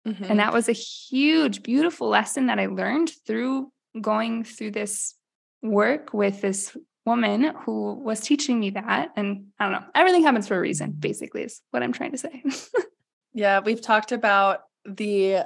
[0.08, 0.26] Mm-hmm.
[0.26, 5.16] And that was a huge, beautiful lesson that I learned through going through this
[5.64, 9.12] work with this woman who was teaching me that.
[9.16, 12.18] And I don't know, everything happens for a reason, basically, is what I'm trying to
[12.18, 12.44] say.
[13.34, 15.44] yeah, we've talked about the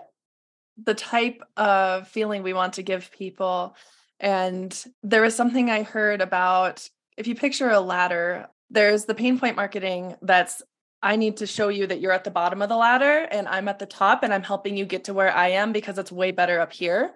[0.82, 3.76] the type of feeling we want to give people.
[4.18, 4.74] And
[5.04, 9.56] there was something I heard about if you picture a ladder there's the pain point
[9.56, 10.62] marketing that's
[11.02, 13.68] I need to show you that you're at the bottom of the ladder and I'm
[13.70, 16.32] at the top and I'm helping you get to where I am because it's way
[16.32, 17.12] better up here.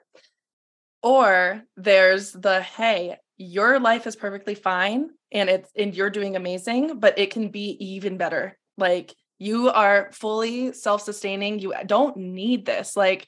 [1.01, 6.99] Or there's the hey, your life is perfectly fine and it's and you're doing amazing,
[6.99, 8.57] but it can be even better.
[8.77, 11.59] Like you are fully self-sustaining.
[11.59, 12.95] You don't need this.
[12.95, 13.27] Like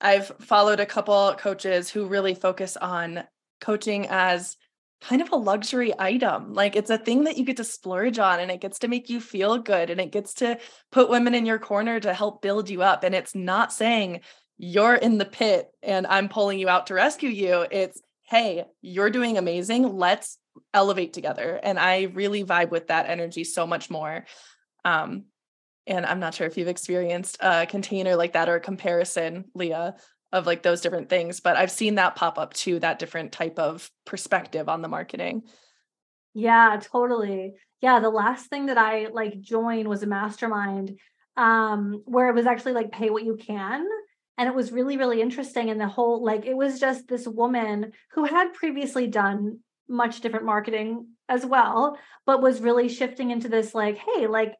[0.00, 3.24] I've followed a couple coaches who really focus on
[3.62, 4.58] coaching as
[5.08, 6.54] kind of a luxury item.
[6.54, 9.10] Like it's a thing that you get to splurge on and it gets to make
[9.10, 10.58] you feel good and it gets to
[10.90, 13.04] put women in your corner to help build you up.
[13.04, 14.20] And it's not saying
[14.56, 17.66] you're in the pit and I'm pulling you out to rescue you.
[17.70, 19.82] It's, hey, you're doing amazing.
[19.82, 20.38] Let's
[20.72, 21.60] elevate together.
[21.62, 24.24] And I really vibe with that energy so much more.
[24.86, 25.24] Um,
[25.86, 29.96] and I'm not sure if you've experienced a container like that or a comparison, Leah,
[30.34, 33.58] of like those different things but i've seen that pop up too that different type
[33.58, 35.42] of perspective on the marketing.
[36.34, 37.54] Yeah totally.
[37.80, 40.98] Yeah the last thing that i like joined was a mastermind
[41.36, 43.86] um where it was actually like pay what you can
[44.36, 47.92] and it was really really interesting and the whole like it was just this woman
[48.12, 53.74] who had previously done much different marketing as well but was really shifting into this
[53.74, 54.54] like hey like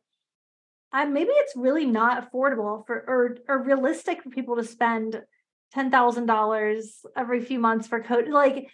[0.92, 5.20] I, maybe it's really not affordable for or or realistic for people to spend
[5.74, 8.28] ten thousand dollars every few months for code.
[8.28, 8.70] Like,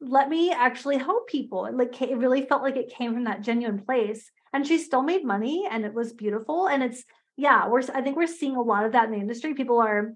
[0.00, 1.68] let me actually help people.
[1.72, 5.24] Like, it really felt like it came from that genuine place, and she still made
[5.24, 6.66] money, and it was beautiful.
[6.66, 7.04] And it's
[7.36, 9.54] yeah, we're I think we're seeing a lot of that in the industry.
[9.54, 10.14] People are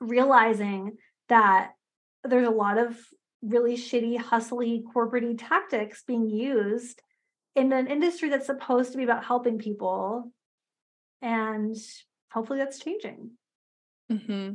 [0.00, 0.96] realizing
[1.28, 1.72] that
[2.24, 2.96] there's a lot of
[3.42, 7.02] really shitty, hustly, corporate tactics being used
[7.56, 10.30] in an industry that's supposed to be about helping people
[11.20, 11.76] and
[12.32, 13.30] hopefully that's changing.
[14.10, 14.54] Mm-hmm.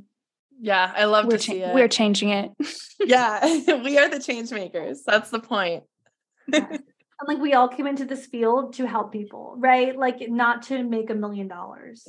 [0.60, 1.74] Yeah, I love we're to see it.
[1.74, 2.51] We're changing it.
[2.99, 3.41] yeah,
[3.84, 5.03] we are the change makers.
[5.05, 5.84] That's the point.
[6.47, 6.78] yeah.
[7.20, 9.97] And like we all came into this field to help people, right?
[9.97, 12.08] Like not to make a million dollars.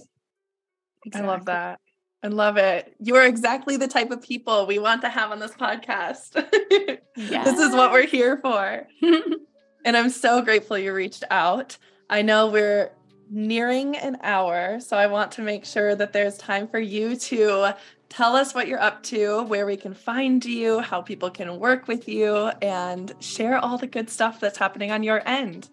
[1.15, 1.81] I love that.
[2.23, 2.95] I love it.
[3.01, 6.35] You are exactly the type of people we want to have on this podcast.
[7.17, 7.43] yeah.
[7.43, 8.87] This is what we're here for.
[9.87, 11.79] and I'm so grateful you reached out.
[12.11, 12.91] I know we're
[13.31, 14.81] nearing an hour.
[14.81, 17.73] So I want to make sure that there's time for you to
[18.09, 21.89] tell us what you're up to, where we can find you, how people can work
[21.89, 25.69] with you, and share all the good stuff that's happening on your end.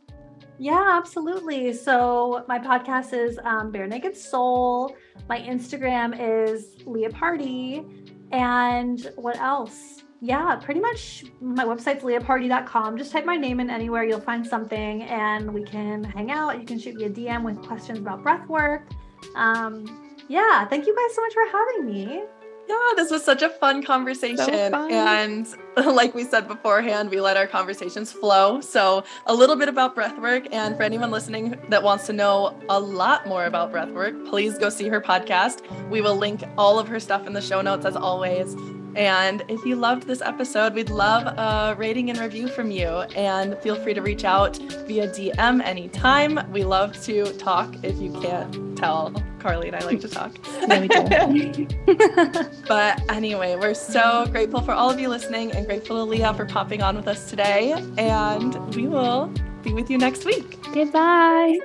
[0.58, 1.74] Yeah, absolutely.
[1.74, 4.96] So my podcast is um, Bare Naked Soul.
[5.28, 7.84] My Instagram is Leah Pardee.
[8.32, 10.04] And what else?
[10.22, 12.98] Yeah, pretty much my website's leahpardee.com.
[12.98, 16.60] Just type my name in anywhere, you'll find something and we can hang out.
[16.60, 18.88] You can shoot me a DM with questions about breath work.
[19.36, 22.24] Um, yeah, thank you guys so much for having me.
[22.68, 24.38] Yeah, this was such a fun conversation.
[24.38, 24.92] So fun.
[24.92, 25.48] And
[25.86, 28.60] like we said beforehand, we let our conversations flow.
[28.60, 30.48] So, a little bit about breathwork.
[30.52, 34.70] And for anyone listening that wants to know a lot more about breathwork, please go
[34.70, 35.62] see her podcast.
[35.92, 38.56] We will link all of her stuff in the show notes as always.
[38.96, 42.88] And if you loved this episode, we'd love a rating and review from you.
[43.16, 46.40] And feel free to reach out via DM anytime.
[46.52, 49.14] We love to talk if you can't tell.
[49.40, 50.36] Karli and I like to talk.
[50.68, 51.68] Yeah, we do.
[52.68, 56.46] but anyway, we're so grateful for all of you listening and grateful to Leah for
[56.46, 57.74] popping on with us today.
[57.98, 59.32] And we will
[59.62, 60.60] be with you next week.
[60.74, 61.60] Goodbye.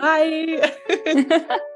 [0.00, 1.56] Bye.